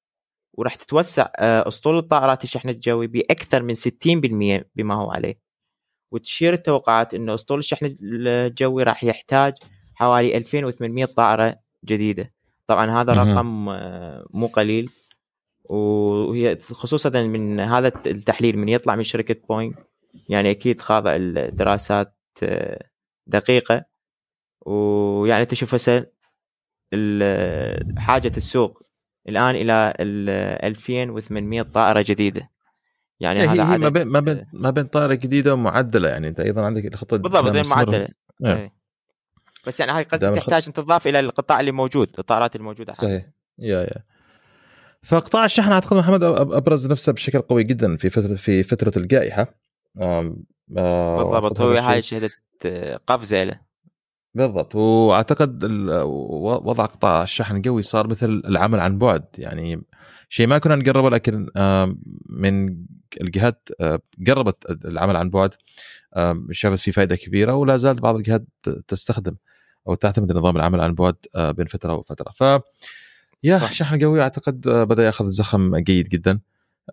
[0.52, 5.43] وراح تتوسع آه، أسطول الطائرات الشحن الجوي بأكثر من 60% بما هو عليه.
[6.14, 9.54] وتشير التوقعات إنه أسطول الشحن الجوي راح يحتاج
[9.94, 12.32] حوالي 2800 طائرة جديدة.
[12.66, 14.90] طبعا هذا رقم آه، مو قليل.
[15.64, 19.72] وهي خصوصا من هذا التحليل من يطلع من شركة بوينغ
[20.28, 22.88] يعني أكيد خاضع الدراسات آه،
[23.26, 23.84] دقيقة.
[24.66, 26.06] ويعني تشوف هسه
[27.98, 28.82] حاجة السوق
[29.28, 32.53] الآن إلى 2800 طائرة جديدة.
[33.20, 36.62] يعني هذا هي ما بين ما بين ما بين طائرة جديدة ومعدلة يعني أنت أيضا
[36.62, 38.08] عندك الخطة بالضبط معدلة.
[38.44, 38.72] إيه.
[39.66, 43.26] بس يعني هاي قد تحتاج ان تضاف إلى القطاع اللي موجود الطائرات الموجوده صحيح.
[43.58, 44.02] يا يا.
[45.02, 49.54] فقطاع الشحن أعتقد محمد أبرز نفسه بشكل قوي جدا في فتره في فترة الجائحة.
[50.68, 52.32] بالضبط هو هاي شهدت
[53.06, 53.60] قفزه له
[54.34, 55.64] بالضبط وأعتقد
[56.64, 59.82] وضع قطاع الشحن القوي صار مثل العمل عن بعد يعني
[60.34, 61.46] شيء ما كنا نقربه لكن
[62.26, 62.84] من
[63.20, 63.68] الجهات
[64.26, 65.54] قربت العمل عن بعد
[66.50, 68.46] شافت فيه فائده كبيرة ولا زالت بعض الجهات
[68.88, 69.36] تستخدم
[69.88, 72.62] أو تعتمد نظام العمل عن بعد بين فترة وفترة ف
[73.44, 73.72] يا صح.
[73.72, 76.40] شحن قوي أعتقد آه، بدأ يأخذ زخم جيد جدا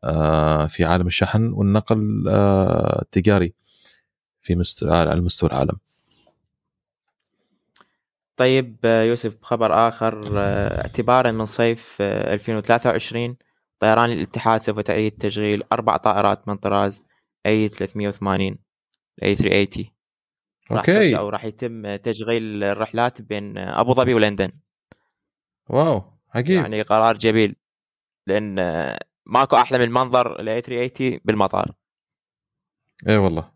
[0.03, 3.53] آه، في عالم الشحن والنقل آه، التجاري
[4.41, 5.77] في مستوى على مستوى العالم
[8.41, 13.37] طيب آه، يوسف خبر آخر آه، اعتبارا من صيف آه، 2023
[13.79, 17.03] طيران الاتحاد سوف تعيد تشغيل أربع طائرات من طراز
[17.45, 19.91] A380 A380
[20.71, 20.93] راح okay.
[20.93, 24.51] ترجع وراح يتم تشغيل الرحلات بين أبو ظبي ولندن.
[25.69, 26.03] wow
[26.35, 26.61] عجيب.
[26.61, 27.55] يعني قرار جميل
[28.59, 31.71] آه، ماكو أحلى من منظر ال A380 بالمطار.
[33.07, 33.55] اي والله م- بالرغم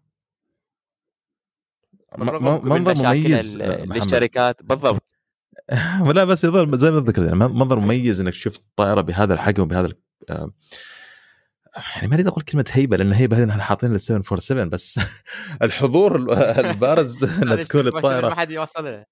[1.94, 3.86] م- من منظر مميز آه،.
[3.86, 4.64] للشركات.
[4.64, 5.04] بالضبط.
[6.16, 9.88] لا بس يظل زي ما ذكرت يعني منظر مميز إنك تشوف طائرة بهذا الحجم وبهذا
[9.88, 9.98] ال-
[10.30, 10.52] آه،
[11.96, 15.00] يعني ما أريد أقول كلمة هيبة لأن هيبة هذه نحن حاطين لل 747 بس
[15.64, 16.34] الحضور ال-
[16.66, 19.04] البارز هذا تكون الشيء ما الطائره حد يوصل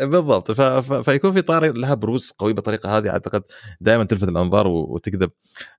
[0.00, 0.52] بالضبط.
[0.52, 0.60] ف...
[0.60, 0.92] ف...
[0.92, 3.42] فيكون في طائره لها بروز قوي بالطريقة هذه أعتقد
[3.80, 4.94] دائما تلفت الأنظار و...
[4.94, 5.30] وتجذب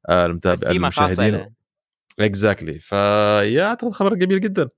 [0.10, 1.54] آه، المتابع ثيمة خاصة المشاهدين.
[2.20, 4.70] exactly فيا أعتقد خبر جميل جدا.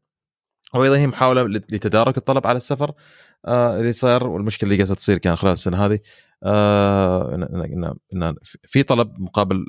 [0.74, 2.92] وأيضا هي محاولة لت- لتدارك الطلب على السفر
[3.46, 6.00] آه اللي صار والمشكلة اللي قاعدة تصير كان خلال السنة هذه.
[6.44, 7.36] آه
[8.14, 8.36] إن
[8.68, 9.66] في طلب مقابل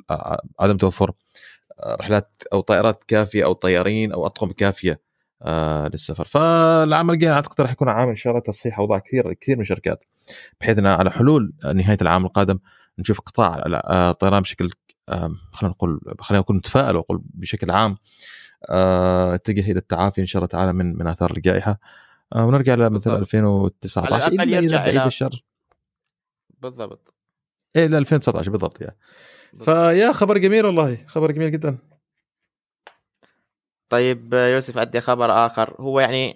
[0.59, 1.11] عدم توفر
[1.79, 5.01] آه، رحلات أو طائرات كافية أو طيارين أو أطقم كافية
[5.93, 6.25] للسفر.
[6.25, 10.03] فالعام الجاي أعتقد راح يكون عام إن شاء الله تصحيح أوضاع كثير كثير من الشركات
[10.61, 12.59] بحيث إن على حلول نهاية العام القادم
[12.99, 14.69] نشوف قطاع الطيران بشكل
[15.51, 17.97] خلينا نقول خلينا نكون متفائل وأقول بشكل عام
[18.69, 21.79] اتجه إلى التعافي إن شاء الله تعالى من من آثار الجائحة.
[22.35, 23.07] آه، ونرجع بالضبط.
[23.19, 25.43] 2019 على الأقل الا اذا يرجع إلى- الشر.
[26.59, 27.13] بالضبط.
[27.75, 28.97] إيه، إلى 2019 بالضبط يعني
[29.61, 31.77] فيا خبر جميل والله خبر جميل جدا.
[33.89, 35.75] طيب آه، يوسف عندي خبر آخر.
[35.79, 36.35] هو يعني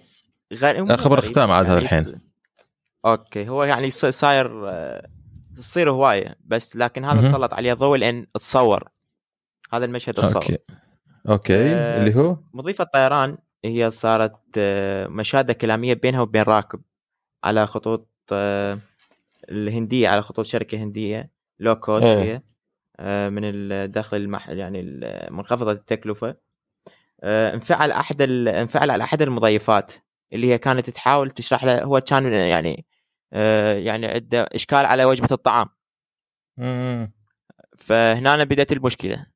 [0.52, 1.98] غير آه، خبر ختام عاد هذا يعني الحين.
[2.14, 2.20] يص-
[3.06, 3.48] أوكي.
[3.48, 5.08] هو يعني صاير آه،
[5.56, 7.32] تصير هواية بس لكن هذا.
[7.32, 8.88] سلط عليه ضوء لأن تصور
[9.72, 10.56] هذا المشهد الصور.
[11.28, 16.80] okay آه، اللي هو مضيفة طيران هي صارت آه، مشادة كلامية بينها وبين راكب
[17.44, 18.78] على خطوط آه،
[19.48, 22.18] الهندية على خطوط شركة هندية low cost إيه.
[22.18, 22.42] هي
[23.00, 24.48] آه، من الدخل المح...
[24.48, 26.36] يعني ال- منخفضة التكلفة
[27.22, 28.48] آه، انفعل أحد ال...
[28.48, 29.92] انفعل على أحد المضيفات
[30.32, 32.86] اللي هي كانت تحاول تشرح له هو كان يعني
[33.32, 35.68] آه، يعني عنده إشكال على وجبة الطعام
[36.56, 37.12] مم.
[37.78, 39.26] فهنا بدأت المشكلة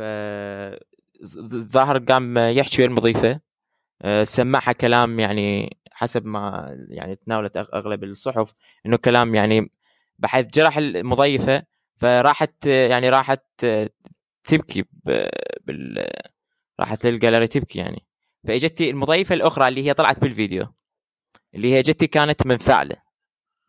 [0.00, 0.02] ف
[1.36, 3.40] الظاهر قام يحكي ويا المضيفة
[4.02, 8.54] آه، سمعها كلام يعني حسب ما يعني تناولت أغلب الصحف
[8.86, 9.72] إنه كلام يعني
[10.18, 11.62] بحيث جرح المضيفة
[11.96, 13.90] فراحت يعني راحت آه،
[14.44, 14.84] تبكي
[15.66, 16.06] بال
[16.80, 18.06] راحت للجاليري تبكي يعني.
[18.46, 20.66] فاجتي المضيفة الأخرى اللي هي طلعت بالفيديو
[21.54, 22.96] اللي هي جتي كانت منفعله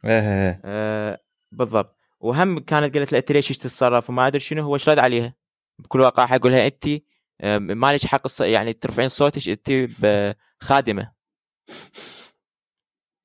[0.06, 0.62] إيه إيه، إيه.
[0.66, 1.20] آه
[1.52, 1.98] بالضبط.
[2.20, 5.41] وهم كانت قالت له إنت ليش تتصرف وما أدري شنو هو شرد عليها.
[5.84, 6.88] بكل وقاحه يقول لها انت
[7.42, 9.90] آه، ما لك حق يعني ترفعين صوتك انت
[10.62, 11.12] خادمه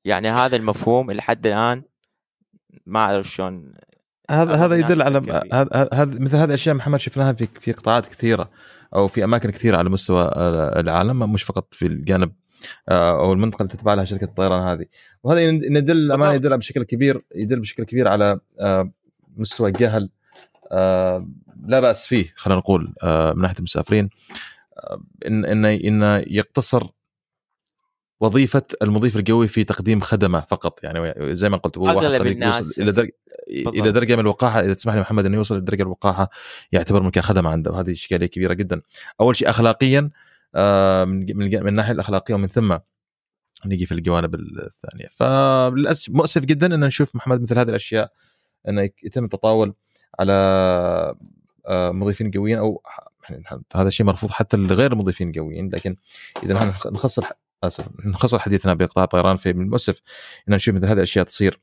[0.04, 1.82] يعني هذا المفهوم لحد الآن
[2.86, 3.74] ما أعرف شلون
[4.30, 5.42] هذا هذا يدل على.
[5.92, 8.50] هذا مثل هذه الأشياء محمد شفناها في في قطاعات كثيرة
[8.94, 10.30] أو في أماكن كثيرة على مستوى
[10.76, 12.32] العالم مش فقط في الجانب
[12.88, 14.86] آه، أو المنطقة اللي تتبع لها شركة الطيران هذه
[15.22, 16.32] وهذا يدل بالضبط.
[16.32, 18.92] يدل بشكل كبير يدل بشكل كبير على آه،
[19.36, 20.10] مستوى جهل
[21.66, 24.10] لا بأس فيه خلينا نقول آه، من ناحية المسافرين.
[24.78, 26.86] آه، ان ان إن يقتصر
[28.20, 30.84] وظيفة المضيف القوي في تقديم خدمة فقط.
[30.84, 33.12] يعني زي ما قلت هو طريق الناس إلى درجه
[33.68, 33.92] إلى.
[33.92, 34.60] درجة من الوقاحة.
[34.60, 36.30] إذا تسمح لي محمد انه يوصل لدرجه الوقاحة
[36.72, 37.70] يعتبر من كخدمه عنده.
[37.70, 38.82] وهذه إشكالية كبيرة جدا.
[39.20, 40.10] أول شيء اخلاقيا
[40.54, 42.76] آه، من الناحيه الأخلاقية ومن ثم
[43.66, 45.08] نيجي في الجوانب الثانية.
[45.14, 48.12] فللأسف مؤسف جدا أن نشوف محمد مثل هذه الأشياء
[48.68, 49.74] انه يتم التطاول.
[50.20, 50.32] على
[51.66, 52.82] آه، مضيفين قويين أو
[53.30, 55.96] يعني هذا شيء مرفوض حتى لغير المضيفين القويين لكن
[56.42, 57.24] إذا نحن نخصص
[57.64, 60.00] آسف نخصص حديثنا بقطاع الطيران في من المؤسف
[60.48, 61.60] إن نشوف مثل هذه الأشياء تصير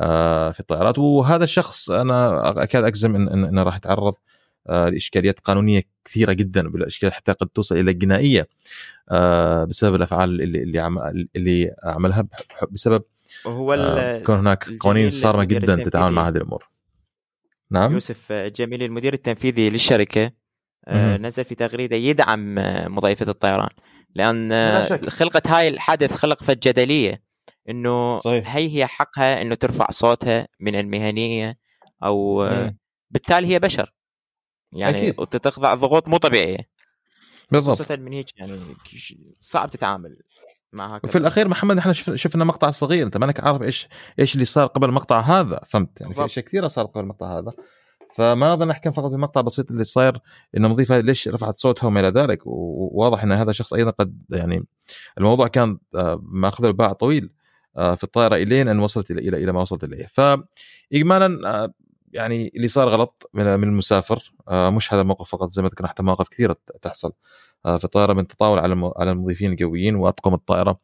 [0.00, 4.14] آه، في الطائرات وهذا الشخص أنا أكاد أجزم إن إن إنه راح يتعرض
[4.68, 8.48] آه، لإشكاليات قانونية كثيرة جدا بالاشكال حتى قد توصل إلى الجنائيه
[9.10, 12.26] آه، بسبب الأفعال اللي اللي عم- اللي عملها
[12.70, 13.02] بسبب
[14.18, 16.28] ال- كون هناك قوانين صارمة جدا تتعامل مع.
[16.28, 16.68] هذه الأمور
[17.70, 20.30] نعم يوسف جميل المدير التنفيذي للشركة
[20.88, 21.26] آه، مهم.
[21.26, 23.68] نزل في تغريدة يدعم آه، مضيفه الطيران
[24.14, 25.08] لأن آه،.
[25.08, 27.22] خلقت هاي الحدث خلق جدلية
[27.68, 28.56] إنه صحيح.
[28.56, 31.58] هي هي حقها إنه ترفع صوتها من المهنية
[32.04, 32.78] أو آه، مم.
[33.10, 33.94] بالتالي هي بشر
[34.72, 35.20] يعني أكيد.
[35.20, 36.76] وتخضع ضغوط مو طبيعية
[37.50, 38.60] بالضبط خصوصا من هيك يعني
[39.38, 40.16] صعب تتعامل
[40.72, 43.88] مع وفي الأخير محمد إحنا شف- شفنا مقطع صغير أنت مانك عارف إيش
[44.18, 46.24] إيش اللي صار قبل المقطع هذا فهمت؟ يعني في.
[46.24, 47.52] أشياء كثيرة صار قبل المقطع هذا.
[48.14, 50.18] فما نقدر نحكم فقط بمقطع بسيط اللي صاير
[50.56, 54.66] إن المضيفه ليش رفعت صوتها وما إلى ذلك؟ وواضح إن هذا الشخص أيضا قد يعني
[55.18, 57.30] الموضوع كان آه، مأخذ له باع طويل
[57.76, 60.06] آه، في الطائرة إلين أن وصلت إلى إلى, ما وصلت إليه.
[60.06, 61.72] فاجمالا آه،
[62.12, 66.28] يعني اللي صار غلط من المسافر مش هذا الموقف فقط زي ما ذكرنا حتى مواقف
[66.28, 67.12] كثيرة تحصل.
[67.66, 70.80] آه، في الطائره من تطاول على على المضيفين الجويين وأطقم الطائرة.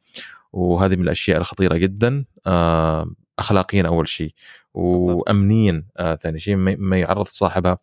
[0.53, 4.35] وهذه من الأشياء الخطيرة جدا آه، اخلاقيا أول شيء.
[4.75, 7.79] وامنيا آه، ثاني شيء ما يعرض صاحبها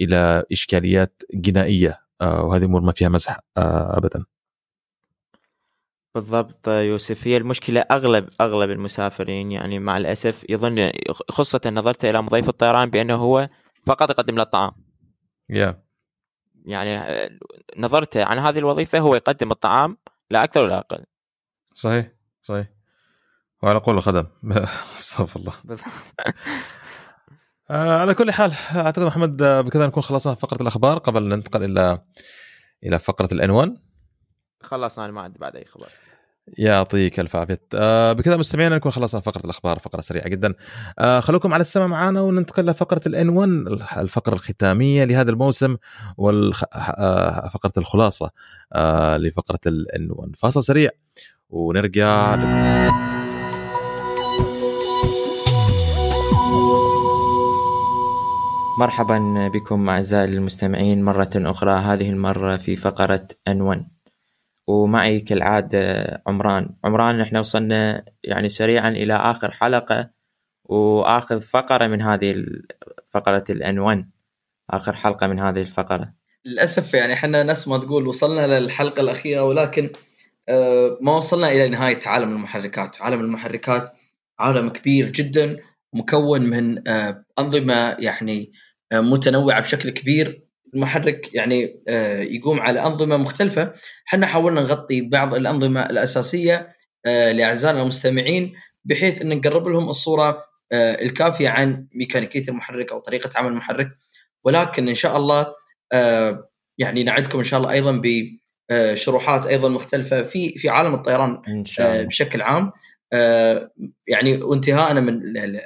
[0.00, 4.24] إلى إشكاليات جنائية وهذه امور ما فيها مزح ابدا.
[6.14, 7.26] بالضبط يوسف.
[7.26, 10.90] هي المشكلة أغلب أغلب المسافرين يعني مع الأسف يظن
[11.30, 13.48] خاصة نظرت إلى مضيف الطيران بأنه هو
[13.86, 14.72] فقط يقدم له الطعام.
[15.50, 15.82] يا
[16.66, 17.30] يعني آه،
[17.76, 19.96] نظرت عن هذه الوظيفة هو يقدم الطعام
[20.30, 21.04] لا أكثر ولا أقل.
[21.74, 22.66] صحيح صحيح.
[23.62, 24.26] وعلى قول الخدم.
[24.98, 25.52] أستغفر الله.
[27.70, 31.64] آه، على كل حال أعتقد محمد آه، بكذا نكون خلصنا فقرة الأخبار قبل أن ننتقل
[31.64, 32.02] إلى
[32.84, 33.76] إلى فقرة العنوان.
[34.62, 35.88] خلصنا أنا ما عندي بعد أي خبر.
[36.58, 37.60] يعطيك ألف عافية.
[37.74, 40.54] آه، بكذا مستمعينا نكون خلصنا فقرة الأخبار فقرة سريعة جدا.
[40.98, 43.50] آه، خلوكم على السمع معنا وننتقل لفقره الان 1
[43.96, 45.76] الفقرة الختامية لهذا الموسم
[46.16, 48.30] وفقره الخلاصة
[48.72, 50.90] آه، لفقرة الان 1 فاصل سريع
[51.50, 53.12] ونرجع لكم.
[58.78, 61.72] مرحبا بكم أعزائي المستمعين مرة أخرى.
[61.72, 63.91] هذه المرة في فقرة أنون
[64.66, 66.74] ومعي كالعادة عمران.
[66.84, 70.10] عمران إحنا وصلنا يعني سريعا إلى آخر حلقة
[70.64, 72.44] وآخر فقرة من هذه
[73.10, 74.10] فقرة الأنون
[74.70, 76.14] آخر حلقة من هذه الفقرة.
[76.44, 79.90] للأسف يعني إحنا نفس ما تقول وصلنا للحلقة الأخيرة ولكن
[80.48, 83.88] آه، ما وصلنا إلى نهاية عالم المحركات، عالم المحركات
[84.38, 85.56] عالم كبير جدا
[85.92, 88.52] مكون من آه، أنظمة يعني
[88.92, 93.72] آه، متنوعة بشكل كبير، المحرك يعني آه، يقوم على أنظمة مختلفة،
[94.08, 98.52] إحنا حاولنا نغطي بعض الأنظمة الأساسية آه، لأعزائنا المستمعين
[98.84, 103.88] بحيث إن نقرب لهم الصورة آه، الكافية عن ميكانيكية المحرك أو طريقة عمل المحرك،
[104.44, 105.46] ولكن إن شاء الله
[106.78, 108.02] يعني نعدكم إن شاء الله أيضا
[108.70, 112.06] بشروحات أيضا مختلفة في في عالم الطيران إن شاء الله.
[112.06, 112.72] بشكل عام.
[114.08, 115.20] يعني وانتهائنا من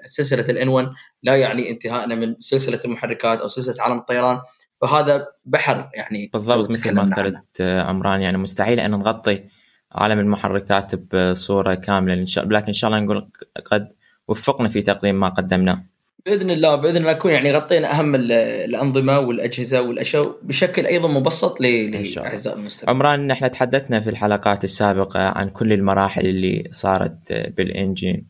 [0.06, 0.88] سلسلة الان 1
[1.22, 4.40] لا يعني انتهائنا من سلسلة المحركات أو سلسلة عالم الطيران.
[4.86, 7.04] فهذا بحر يعني بالضبط مثل ما.
[7.04, 9.44] ذكرت عمران يعني مستحيل أن نغطي
[9.92, 13.28] عالم المحركات بصورة كاملة إن شاء لكن إن شاء الله نقول
[13.64, 13.88] قد
[14.28, 15.82] وفقنا في تقديم ما قدمناه
[16.26, 21.60] بإذن الله بإذن الله نكون يعني غطينا أهم ال- الأنظمة والأجهزة والأشياء بشكل أيضا مبسط.
[21.60, 28.26] لاعزائي المستمعين عمران إحنا تحدثنا في الحلقات السابقة عن كل المراحل اللي صارت بالإنجين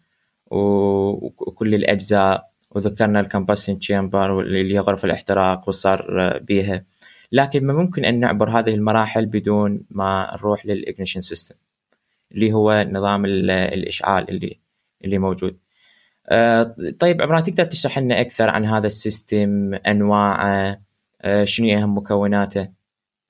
[0.50, 6.85] وكل الأجزاء وذكرنا ال combustion chamber اللي هي غرف الاحتراق وش صار بيها.
[7.33, 11.55] لكن ما ممكن أن نعبر هذه المراحل بدون ما نروح لل ignition system
[12.33, 14.59] اللي هو نظام ال- الإشعال اللي
[15.05, 15.57] اللي موجود.
[16.29, 20.81] آه، طيب عمران تقدر تشرح لنا أكثر عن هذا ال system أنواعه
[21.22, 22.68] آه، شنو أهم مكوناته؟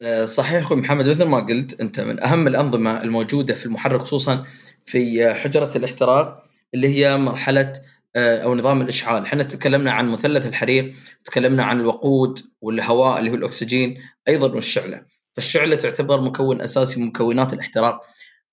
[0.03, 4.45] آه، صحيح أخوي محمد مثل ما قلت أنت من أهم الأنظمة الموجودة في المحرك خصوصا
[4.87, 6.43] في آه، حجرة الاحتراق
[6.75, 7.83] اللي هي مرحلة آه،
[8.17, 10.95] أو نظام الإشعال، إحنا تكلمنا عن مثلث الحريق،
[11.25, 13.99] تكلمنا عن الوقود والهواء اللي هو الأكسجين،
[14.29, 15.03] أيضا والشعلة،
[15.35, 18.01] فالشعلة تعتبر مكون أساسي من مكونات الاحتراق.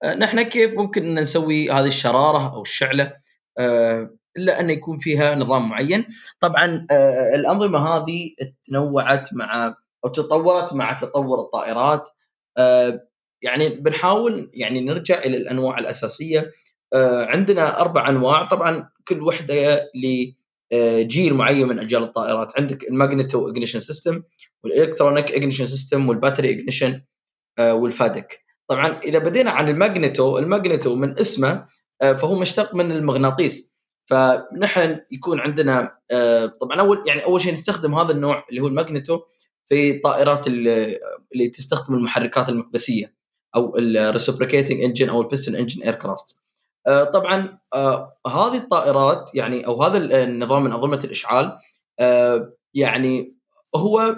[0.03, 3.13] آه، نحن كيف ممكن إن نسوي هذه الشرارة أو الشعلة؟
[3.57, 6.05] آه، إلا أن يكون فيها نظام معين،
[6.39, 8.31] طبعا آه، الأنظمة هذه
[8.67, 12.09] تنوعت مع أو تطورت مع تطور الطائرات.
[12.57, 13.07] آه،
[13.43, 16.51] يعني بنحاول يعني نرجع إلى الأنواع الأساسية.
[16.93, 18.47] آه، عندنا أربع أنواع.
[18.47, 22.51] طبعا كل وحدة لجيل معين من أجيال الطائرات.
[22.59, 24.23] عندك الماجنتو اجنيشن سيستم
[24.63, 27.01] والإلكترونيك اجنيشن سيستم والباتري اجنيشن
[27.59, 28.39] والفادك.
[28.67, 31.65] طبعا إذا بدينا عن ال magneto ال magneto من اسمه
[32.01, 33.73] آه، فهو مشتق من المغناطيس.
[34.05, 38.74] فنحن يكون عندنا آه، طبعا أول يعني أول شيء نستخدم هذا النوع اللي هو ال
[38.74, 39.19] magneto
[39.65, 40.97] في طائرات ال-
[41.33, 43.15] اللي تستخدم المحركات المكبسيه
[43.55, 46.41] أو ال reciprocating engine أو ال piston engine aircraft
[47.03, 51.51] طبعا آه، هذه الطائرات يعني أو هذا النظام من أنظمة الإشعال
[51.99, 53.35] آه، يعني
[53.75, 54.15] هو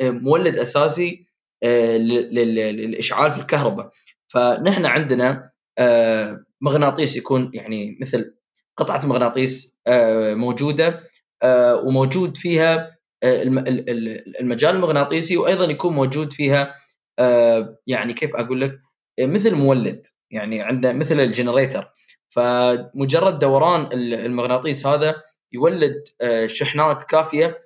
[0.00, 1.26] آه، مولد أساسي
[1.62, 3.90] آه، لل- لل- للإشعال في الكهرباء.
[4.28, 8.34] فنحن عندنا آه، مغناطيس يكون يعني مثل
[8.76, 11.00] قطعة مغناطيس آه، موجودة
[11.42, 16.74] آه، وموجود فيها آه، الم- ال- ال- المجال المغناطيسي وأيضا يكون موجود فيها
[17.18, 18.78] آه، يعني كيف أقول لك
[19.20, 20.06] آه، مثل مولد.
[20.30, 21.90] يعني عندنا مثل ال generator.
[22.28, 25.14] فمجرد دوران المغناطيس هذا
[25.52, 26.04] يولد
[26.46, 27.58] شحنات كافية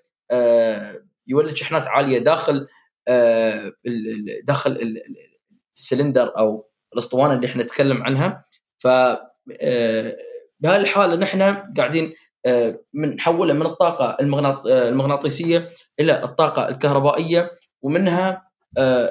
[1.27, 2.69] يولد شحنات عالية داخل
[4.45, 4.95] داخل
[5.77, 8.45] السلندر أو الأسطوانة اللي إحنا نتكلم عنها.
[8.79, 8.89] ف
[10.61, 11.43] بهالحالة نحن
[11.77, 12.15] قاعدين
[12.95, 14.17] بنحولها من الطاقة
[14.67, 15.69] المغناطيسية
[16.01, 17.53] إلى الطاقة الكهربائية
[17.83, 18.49] ومنها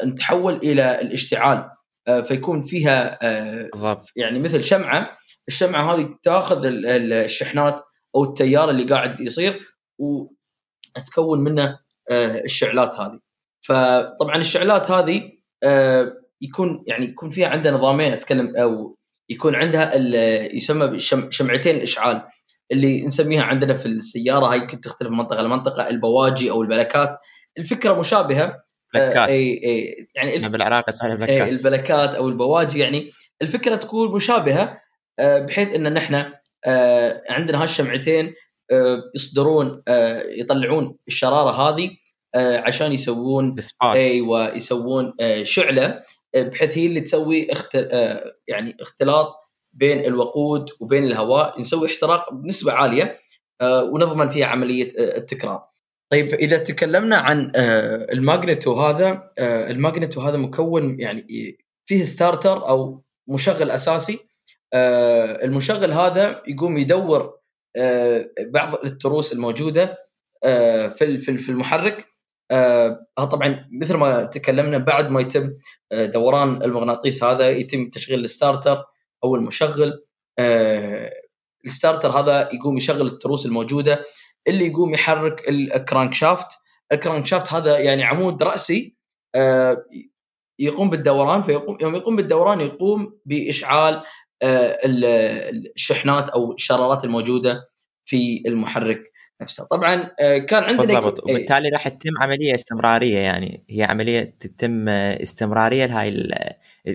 [0.04, 1.70] نتحول إلى الاشتعال.
[2.24, 3.20] فيكون فيها
[4.16, 5.18] يعني مثل شمعة.
[5.48, 7.82] الشمعة هذه تأخذ الشحنات
[8.16, 9.60] أو التيار اللي قاعد يصير
[10.00, 11.80] وتكون منه
[12.46, 13.20] الشعلات هذه.
[13.62, 15.32] فطبعا الشعلات هذه
[16.42, 18.96] يكون يعني يكون فيها عندنا نظامين أتكلم أو
[19.30, 19.96] يكون عندها
[20.56, 21.00] يسمى
[21.30, 22.28] شمعتين الإشعال
[22.72, 24.46] اللي نسميها عندنا في السيارة.
[24.46, 27.18] هاي يمكن تختلف من منطقة لمنطقة البواجي أو البلكات
[27.58, 28.64] الفكرة مشابهة
[28.94, 30.08] بلكات آه إي إي.
[30.16, 30.48] يعني الف...
[30.48, 32.80] بالعراق اسمها بلكات اي البلكات أو البواجي.
[32.80, 33.12] يعني
[33.42, 34.82] الفكرة تكون مشابهة
[35.20, 36.32] آه بحيث إن نحن
[36.66, 38.34] آه عندنا هالشمعتين
[39.16, 39.84] يصدرون
[40.30, 41.92] يطلعون الشرارة هذه
[42.36, 45.14] عشان يسوون أيوه يسوون
[45.44, 46.02] شعلة
[46.36, 47.76] بحيث هي اللي تسوي اخت...
[47.76, 49.36] آه يعني اختلاط
[49.74, 51.60] بين الوقود وبين الهواء.
[51.60, 53.18] نسوي احتراق بنسبة عالية
[53.64, 55.64] ونضمن فيها عملية التكرار.
[56.12, 57.52] طيب إذا تكلمنا عن
[58.12, 61.26] ال magneto هذا ال magneto هذا مكون يعني
[61.86, 64.20] فيه starter أو مشغل أساسي.
[65.44, 67.40] المشغل هذا يقوم يدور
[68.48, 69.98] بعض التروس الموجودة
[70.90, 72.06] في في المحرك.
[73.16, 75.54] طبعا مثل ما تكلمنا بعد ما يتم
[75.92, 78.84] دوران المغناطيس هذا يتم تشغيل ال starter
[79.24, 80.06] أو المشغل.
[81.66, 84.04] ال starter هذا يقوم يشغل التروس الموجودة.
[84.48, 86.48] اللي يقوم يحرك ال crankshaft
[86.92, 88.98] ال crankshaft هذا يعني عمود رأسي
[90.60, 94.04] يقوم بالدوران فيقوم يوم يقوم بالدوران يقوم بإشعال
[94.44, 97.70] الشحنات أو الشرارات الموجودة
[98.06, 99.12] في المحرك
[99.42, 99.68] نفسه.
[99.72, 101.24] طبعا كان عندنا بالضبط.
[101.24, 103.66] وبالتالي راح تتم عملية استمرارية يعني.
[103.70, 106.30] هي عملية تتم استمرارية لهاي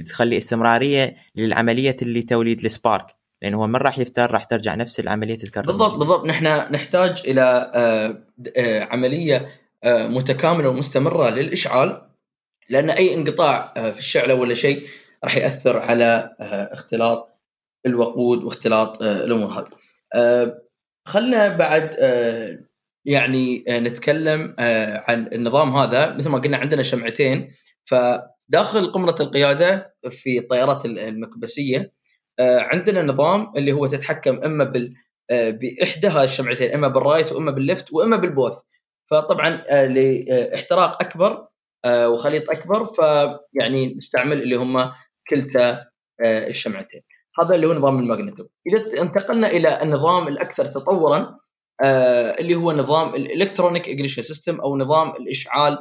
[0.08, 3.06] تخلي استمرارية للعملية اللي توليد السبارك.
[3.42, 6.26] لأنه هو من راح يفتر راح ترجع نفس العملية الكهرباء بالضبط بالضبط.
[6.26, 7.72] نحن نحتاج إلى
[8.90, 9.48] عملية
[9.86, 12.02] متكاملة ومستمرة للإشعال
[12.70, 14.86] لأن أي انقطاع في الشعلة ولا شيء
[15.24, 16.36] راح يأثر على
[16.72, 17.38] اختلاط
[17.86, 19.68] الوقود واختلاط الأمور هذه.
[21.04, 21.96] خلنا بعد
[23.04, 24.54] يعني نتكلم
[25.08, 26.14] عن النظام هذا.
[26.14, 27.50] مثل ما قلنا عندنا شمعتين
[27.84, 31.95] فداخل قمرة القيادة في الطائرات المكبسية
[32.40, 34.94] عندنا نظام اللي هو تتحكم إما بال
[35.30, 38.58] بإحدى هذه الشمعتين إما بال right وإما بال left وإما بال both.
[39.10, 39.50] فطبعا
[39.86, 41.48] لإحتراق أكبر
[41.86, 44.92] وخليط أكبر فيعني نستعمل اللي هم
[45.28, 45.84] كلتا
[46.24, 47.00] الشمعتين.
[47.40, 51.36] هذا اللي هو نظام ال magneto إذا انتقلنا إلى النظام الأكثر تطورا
[52.40, 55.78] اللي هو نظام ال electronic ignition system أو نظام الإشعال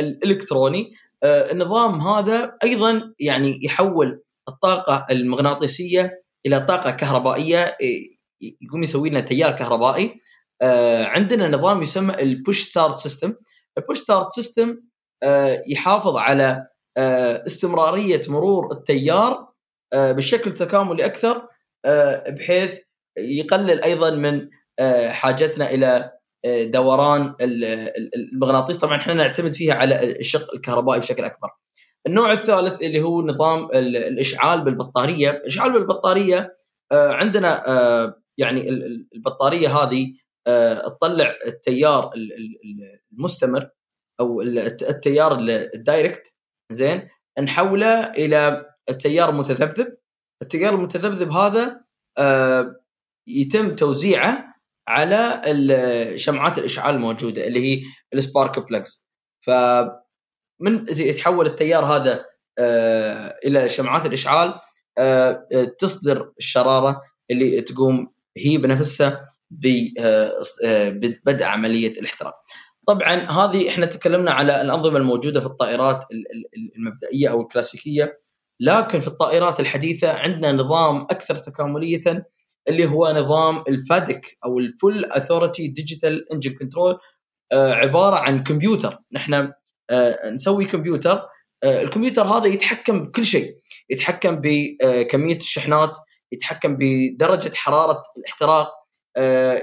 [0.00, 0.92] الإلكتروني.
[1.24, 7.76] النظام هذا أيضا يعني يحول الطاقة المغناطيسية إلى طاقة كهربائية
[8.62, 10.14] يقوم يسوي لنا تيار كهربائي.
[11.02, 13.34] عندنا نظام يسمى ال push start system
[13.78, 14.76] ال push start system
[15.68, 16.66] يحافظ على
[17.46, 19.48] استمرارية مرور التيار
[19.94, 21.48] بشكل تكاملي أكثر
[22.28, 22.78] بحيث
[23.18, 24.48] يقلل أيضا من
[25.10, 26.12] حاجتنا إلى
[26.46, 28.78] دوران المغناطيس.
[28.78, 31.48] طبعا إحنا نعتمد فيها على الشق الكهربائي بشكل أكبر.
[32.06, 35.30] النوع الثالث اللي هو نظام الإشعال بالبطارية.
[35.30, 36.56] الاشعال بالبطارية
[36.92, 37.64] عندنا
[38.38, 38.68] يعني
[39.14, 40.14] البطارية هذه
[40.86, 42.10] تطلع التيار
[43.12, 43.70] المستمر
[44.20, 45.38] أو التيار
[45.74, 46.36] ال direct
[46.72, 47.08] زين؟
[47.42, 49.94] نحوله إلى التيار المتذبذب.
[50.42, 51.84] التيار المتذبذب هذا
[53.28, 54.54] يتم توزيعه
[54.88, 55.42] على
[56.16, 57.82] شمعات الإشعال الموجودة اللي هي
[58.14, 59.08] ال spark plugs
[59.46, 59.50] ف
[60.60, 62.24] من يتحول التيار هذا
[63.44, 64.54] إلى شمعات الإشعال
[65.78, 72.34] تصدر الشرارة اللي تقوم هي بنفسها ببدء عملية الاحتراق.
[72.86, 76.04] طبعا هذه إحنا تكلمنا على الأنظمة الموجودة في الطائرات
[76.76, 78.18] المبدئية أو الكلاسيكية
[78.60, 82.26] لكن في الطائرات الحديثة عندنا نظام أكثر تكاملية
[82.68, 86.98] اللي هو نظام ال FADEC أو ال full authority digital engine control
[87.52, 89.52] عبارة عن كمبيوتر نحن
[90.32, 91.22] نسوي كمبيوتر.
[91.64, 93.54] الكمبيوتر هذا يتحكم بكل شيء.
[93.90, 95.98] يتحكم بكميه الشحنات
[96.32, 98.68] يتحكم بدرجة حرارة الاحتراق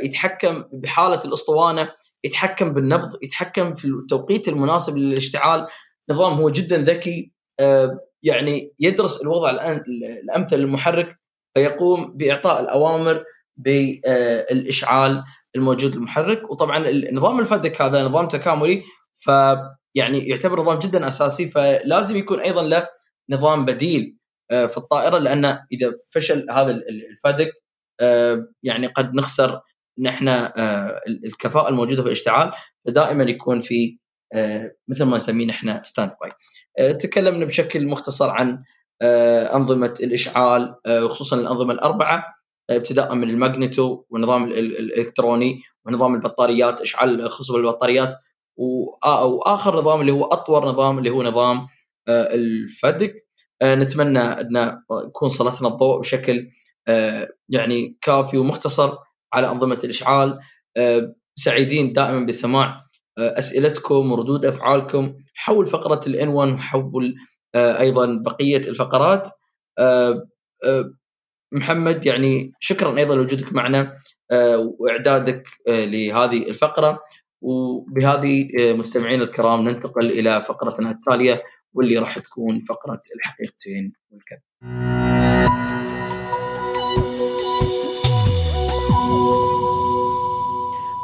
[0.04, 1.92] يتحكم بحالة الأسطوانة
[2.24, 5.68] يتحكم بالنبض يتحكم في التوقيت المناسب للاشتعال.
[6.10, 7.32] نظام هو جدا ذكي
[8.24, 9.84] يعني يدرس الوضع الان
[10.24, 11.20] الأمثل للمحرك
[11.56, 13.24] فيقوم بإعطاء الأوامر
[13.58, 15.24] بالاشعال
[15.56, 18.84] الموجود للمحرك وطبعا نظام ال FADEC هذا نظام تكاملي
[19.94, 22.88] فيعني يعتبر نظام جدا أساسي فلازم يكون أيضا له
[23.30, 24.18] نظام بديل
[24.52, 27.52] آه، في الطائرة لأن إذا فشل هذا ال FADEC
[28.02, 29.62] آه، يعني قد نخسر
[30.00, 32.52] نحن آه، الكفاءة الموجودة في الاشتعال
[32.86, 33.98] فدائما يكون في
[34.88, 36.32] مثل ما نسميه نحن standby.
[36.94, 38.64] تكلمنا بشكل مختصر عن
[39.54, 42.26] أنظمة الإشعال وخصوصا الأنظمة الأربعة
[42.70, 48.16] ابتداء من ال magneto والنظام الإلكتروني ونظام البطاريات إشعال خصوصا البطاريات
[48.58, 51.68] واخر نظام اللي هو أطور نظام اللي هو نظام
[52.10, 53.28] ال FADEC
[53.64, 56.50] نتمنى أن يكون سلطنا الضوء بشكل
[57.50, 58.98] يعني كافي ومختصر
[59.34, 60.40] على أنظمة الإشعال.
[61.36, 62.84] سعيدين دائما بسماع
[63.20, 67.16] أسئلتكم وردود أفعالكم حول فقرة الان 1 وحول
[67.56, 69.30] أيضا بقية الفقرات.
[71.54, 73.94] محمد يعني شكرا أيضا لوجودك معنا
[74.80, 77.00] وإعدادك لهذه الفقرة.
[77.42, 84.42] وبهذه مستمعينا الكرام ننتقل إلى فقرتنا التالية واللي راح تكون فقرة الحقيقتين والكذب.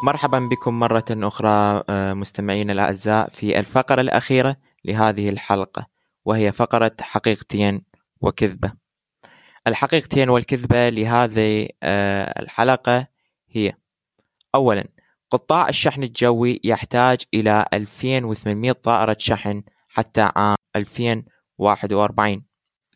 [0.04, 4.56] مرحبا بكم مرة أخرى آه، مستمعينا الأعزاء في الفقرة الأخيرة
[4.86, 5.88] لهذه الحلقة
[6.26, 7.82] وهي فقرة حقيقتين
[8.22, 8.74] وكذبة.
[9.68, 13.08] الحقيقتين والكذبة لهذه آه، الحلقة
[13.50, 13.74] هي
[14.56, 14.84] أولا
[15.34, 22.46] قطاع الشحن الجوي يحتاج إلى 2800 طائرة شحن حتى عام 2041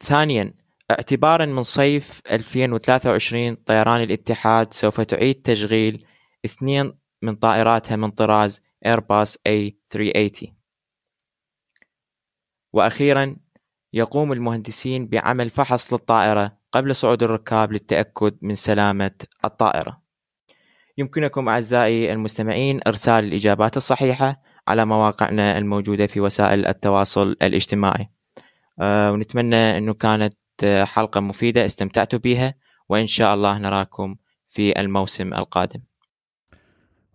[0.01, 0.53] ثانيا
[0.91, 6.05] اعتبارا من صيف 2023 طيران الاتحاد سوف تعيد تشغيل
[6.45, 10.47] اثنين من طائراتها من طراز ايرباص A380
[12.73, 13.35] وأخيرا
[13.93, 19.11] يقوم المهندسين بعمل فحص للطائرة قبل صعود الركاب للتأكد من سلامة
[19.45, 20.06] الطائرة.
[20.97, 28.09] يمكنكم أعزائي المستمعين إرسال الإجابات الصحيحة على مواقعنا الموجودة في وسائل التواصل الاجتماعي.
[28.79, 30.33] آه، ونتمنى أنه كانت
[30.83, 32.53] حلقة مفيدة استمتعتوا بها
[32.89, 34.15] وإن شاء الله نراكم
[34.49, 35.79] في الموسم القادم.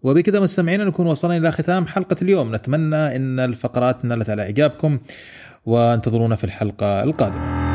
[0.03, 2.55] وبكذا مستمعينا نكون وصلنا إلى ختام حلقة اليوم.
[2.55, 4.99] نتمنى أن الفقرات نالت على إعجابكم
[5.67, 7.72] وانتظرونا في الحلقة القادمة.